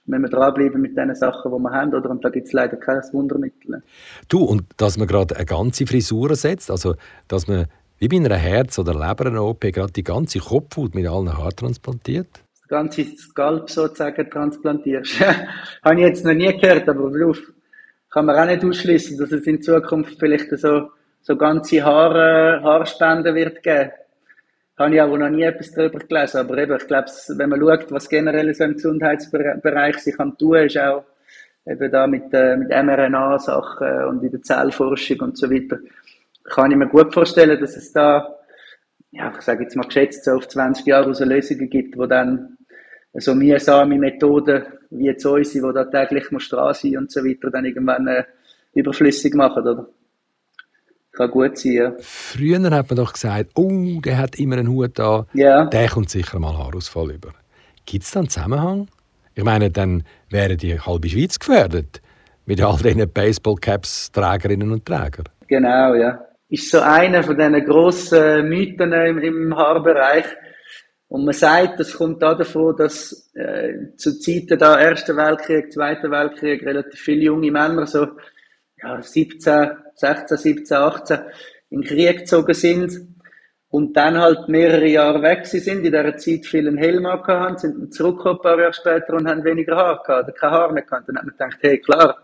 wenn 0.07 0.21
wir 0.21 0.29
dranbleiben 0.29 0.81
mit 0.81 0.97
den 0.97 1.13
Sachen, 1.15 1.51
die 1.51 1.59
wir 1.59 1.71
haben, 1.71 1.93
oder? 1.93 2.09
Und 2.09 2.23
da 2.23 2.29
gibt 2.29 2.47
es 2.47 2.53
leider 2.53 2.77
kein 2.77 3.01
Wundermittel. 3.11 3.83
Du, 4.29 4.39
und 4.43 4.63
dass 4.77 4.97
man 4.97 5.07
gerade 5.07 5.35
eine 5.35 5.45
ganze 5.45 5.85
Frisur 5.85 6.33
setzt, 6.35 6.71
also 6.71 6.95
dass 7.27 7.47
man 7.47 7.67
wie 7.99 8.07
bei 8.07 8.17
einer 8.17 8.35
Herz- 8.35 8.79
oder 8.79 8.93
Leber-OP 8.93 9.61
gerade 9.73 9.91
die 9.91 10.03
ganze 10.03 10.39
Kopfhaut 10.39 10.95
mit 10.95 11.07
allen 11.07 11.37
Haaren 11.37 11.55
transplantiert? 11.55 12.43
Das 12.67 12.79
ganze 12.79 13.05
Skalp 13.05 13.69
sozusagen 13.69 14.29
transplantierst. 14.29 15.19
Habe 15.83 15.95
ich 15.95 16.07
jetzt 16.07 16.25
noch 16.25 16.33
nie 16.33 16.57
gehört, 16.57 16.89
aber 16.89 17.05
auf, 17.25 17.39
kann 18.09 18.25
man 18.25 18.35
auch 18.35 18.45
nicht 18.45 18.65
ausschließen, 18.65 19.17
dass 19.17 19.31
es 19.31 19.47
in 19.47 19.61
Zukunft 19.61 20.19
vielleicht 20.19 20.49
so, 20.57 20.89
so 21.21 21.35
ganze 21.37 21.83
Haare, 21.83 22.61
Haarspenden 22.61 23.35
wird 23.35 23.63
geben 23.63 23.91
habe 24.77 24.93
ich 24.93 25.01
auch 25.01 25.17
noch 25.17 25.29
nie 25.29 25.43
etwas 25.43 25.71
darüber 25.71 25.99
gelesen. 25.99 26.37
Aber 26.37 26.57
eben, 26.57 26.77
ich 26.77 26.87
glaube, 26.87 27.09
wenn 27.29 27.49
man 27.49 27.59
schaut, 27.59 27.91
was 27.91 28.09
generell 28.09 28.53
so 28.53 28.63
im 28.63 28.73
Gesundheitsbereich 28.73 29.97
sich 29.97 30.15
kann 30.15 30.37
tun, 30.37 30.57
ist 30.57 30.77
auch 30.77 31.03
eben 31.65 31.91
da 31.91 32.07
mit, 32.07 32.33
äh, 32.33 32.55
mit 32.57 32.69
mRNA-Sachen 32.69 34.05
und 34.05 34.23
in 34.23 34.31
der 34.31 34.41
Zellforschung 34.41 35.19
und 35.21 35.37
so 35.37 35.49
weiter, 35.49 35.79
kann 36.43 36.71
ich 36.71 36.77
mir 36.77 36.87
gut 36.87 37.13
vorstellen, 37.13 37.59
dass 37.59 37.75
es 37.75 37.91
da, 37.91 38.35
ja, 39.11 39.33
ich 39.35 39.41
sage 39.41 39.63
jetzt 39.63 39.75
mal 39.75 39.85
geschätzt, 39.85 40.23
so 40.23 40.31
auf 40.33 40.47
20 40.47 40.85
Jahre 40.85 41.13
so 41.13 41.25
Lösungen 41.25 41.69
gibt, 41.69 41.97
wo 41.97 42.05
dann 42.05 42.56
so 43.17 43.35
mühsame 43.35 43.97
Methoden 43.97 44.63
wie 44.89 45.05
jetzt 45.05 45.25
unsere, 45.25 45.67
die 45.67 45.73
da 45.73 45.85
täglich 45.85 46.31
muss 46.31 46.49
dran 46.49 46.73
sein 46.73 46.97
und 46.97 47.11
so 47.11 47.21
weiter, 47.23 47.49
dann 47.49 47.65
irgendwann 47.65 48.07
äh, 48.07 48.23
überflüssig 48.73 49.33
machen, 49.33 49.63
oder? 49.63 49.87
Kann 51.11 51.31
gut 51.31 51.57
sein, 51.57 51.71
ja. 51.71 51.93
Früher 51.99 52.61
hat 52.69 52.89
man 52.89 52.97
doch 52.97 53.13
gesagt, 53.13 53.51
oh, 53.55 53.99
der 54.01 54.17
hat 54.17 54.39
immer 54.39 54.57
einen 54.57 54.69
Hut 54.69 54.99
da, 54.99 55.25
ja. 55.33 55.65
der 55.65 55.89
kommt 55.89 56.09
sicher 56.09 56.39
mal 56.39 56.55
Haarausfall 56.57 57.11
über. 57.11 57.33
Gibt 57.85 58.03
es 58.03 58.11
da 58.11 58.19
einen 58.19 58.29
Zusammenhang? 58.29 58.87
Ich 59.33 59.43
meine, 59.43 59.71
dann 59.71 60.03
wäre 60.29 60.57
die 60.57 60.79
halbe 60.79 61.09
Schweiz 61.09 61.39
gefährdet 61.39 62.01
mit 62.45 62.61
all 62.61 62.77
diesen 62.77 63.09
Baseball-Caps-Trägerinnen 63.11 64.71
und 64.71 64.85
Trägern. 64.85 65.25
Genau, 65.47 65.95
ja. 65.95 66.19
Ist 66.49 66.71
so 66.71 66.79
einer 66.79 67.23
von 67.23 67.37
diesen 67.37 67.65
grossen 67.65 68.47
Mythen 68.47 68.93
im, 68.93 69.19
im 69.19 69.55
Haarbereich. 69.55 70.25
Und 71.09 71.23
man 71.23 71.33
sagt, 71.33 71.79
das 71.79 71.93
kommt 71.93 72.21
da 72.21 72.35
davon, 72.35 72.75
dass 72.75 73.31
äh, 73.33 73.95
zu 73.95 74.19
Zeiten 74.19 74.59
da 74.59 74.79
Ersten 74.79 75.15
Weltkrieg, 75.15 75.71
Zweiten 75.71 76.11
Weltkrieg 76.11 76.65
relativ 76.65 76.99
viele 76.99 77.23
junge 77.23 77.51
Männer 77.51 77.87
so 77.87 78.07
ja, 78.81 79.01
17, 79.01 79.69
16, 79.95 80.37
17, 80.37 80.77
18 80.77 81.19
in 81.69 81.81
den 81.81 81.87
Krieg 81.87 82.19
gezogen 82.19 82.53
sind 82.53 83.17
und 83.69 83.95
dann 83.95 84.17
halt 84.17 84.47
mehrere 84.47 84.87
Jahre 84.87 85.21
weg 85.21 85.45
sind, 85.45 85.67
in 85.67 85.83
dieser 85.83 86.17
Zeit 86.17 86.45
vielen 86.45 86.77
Helm 86.77 87.07
hatten, 87.07 87.57
sind 87.57 87.93
zurückgekommen 87.93 88.39
ein 88.39 88.41
paar 88.41 88.59
Jahre 88.59 88.73
später 88.73 89.13
und 89.13 89.27
haben 89.27 89.43
weniger 89.43 89.75
Haar 89.75 90.01
gehabt, 90.03 90.29
oder 90.29 90.37
kein 90.37 90.51
Haar 90.51 90.71
mehr 90.71 90.83
gehabt. 90.83 91.07
Dann 91.09 91.17
hat 91.17 91.25
man 91.25 91.31
gedacht, 91.37 91.57
hey, 91.61 91.79
klar, 91.79 92.17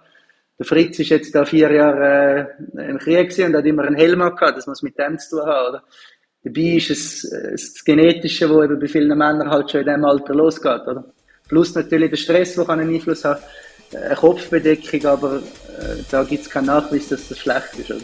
der 0.57 0.65
Fritz 0.65 0.99
ist 0.99 1.09
jetzt 1.09 1.35
da 1.35 1.43
vier 1.43 1.71
Jahre 1.71 2.55
äh, 2.77 2.89
im 2.89 2.97
Krieg 2.97 3.33
und 3.39 3.55
hat 3.55 3.65
immer 3.65 3.83
einen 3.83 3.95
Helm 3.95 4.19
gehabt, 4.19 4.57
das 4.57 4.67
muss 4.67 4.83
mit 4.83 4.97
dem 4.97 5.17
zu 5.19 5.37
tun 5.37 5.45
haben, 5.45 5.69
oder? 5.69 5.83
Dabei 6.43 6.75
ist 6.75 6.89
es 6.89 7.23
äh, 7.31 7.51
das 7.51 7.83
Genetische, 7.85 8.49
wo 8.49 8.63
eben 8.63 8.79
bei 8.79 8.87
vielen 8.87 9.07
Männern 9.17 9.49
halt 9.49 9.71
schon 9.71 9.81
in 9.81 9.87
diesem 9.87 10.03
Alter 10.03 10.33
losgeht, 10.33 10.81
oder? 10.87 11.05
Plus 11.47 11.73
natürlich 11.75 12.09
der 12.09 12.17
Stress, 12.17 12.55
der 12.55 12.69
einen 12.69 12.93
Einfluss 12.93 13.23
hat 13.23 13.43
eine 13.95 14.15
Kopfbedeckung, 14.15 15.05
aber 15.05 15.37
äh, 15.37 16.03
da 16.09 16.23
gibt 16.23 16.43
es 16.43 16.49
keinen 16.49 16.65
Nachweis, 16.65 17.09
dass 17.09 17.29
das 17.29 17.39
schlecht 17.39 17.75
ist. 17.77 17.91
Oder? 17.91 18.01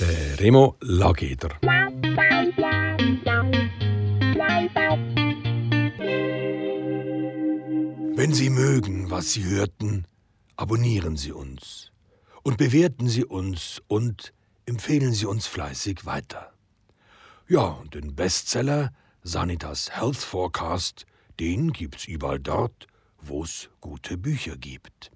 Der 0.00 0.40
Remo 0.40 0.76
Lageder. 0.80 1.50
Wenn 8.16 8.32
Sie 8.32 8.50
mögen, 8.50 9.10
was 9.10 9.32
Sie 9.32 9.44
hörten, 9.44 10.06
abonnieren 10.56 11.16
Sie 11.16 11.32
uns 11.32 11.92
und 12.42 12.56
bewerten 12.56 13.08
Sie 13.08 13.24
uns 13.24 13.80
und 13.86 14.32
empfehlen 14.66 15.12
Sie 15.12 15.26
uns 15.26 15.46
fleißig 15.46 16.04
weiter. 16.04 16.52
Ja, 17.50 17.62
und 17.62 17.96
den 17.96 18.14
Bestseller 18.14 18.92
Sanitas 19.24 19.90
Health 19.90 20.18
Forecast, 20.18 21.04
den 21.40 21.72
gibt's 21.72 22.04
überall 22.04 22.38
dort, 22.38 22.86
wo 23.20 23.42
es 23.42 23.70
gute 23.80 24.16
Bücher 24.16 24.56
gibt. 24.56 25.10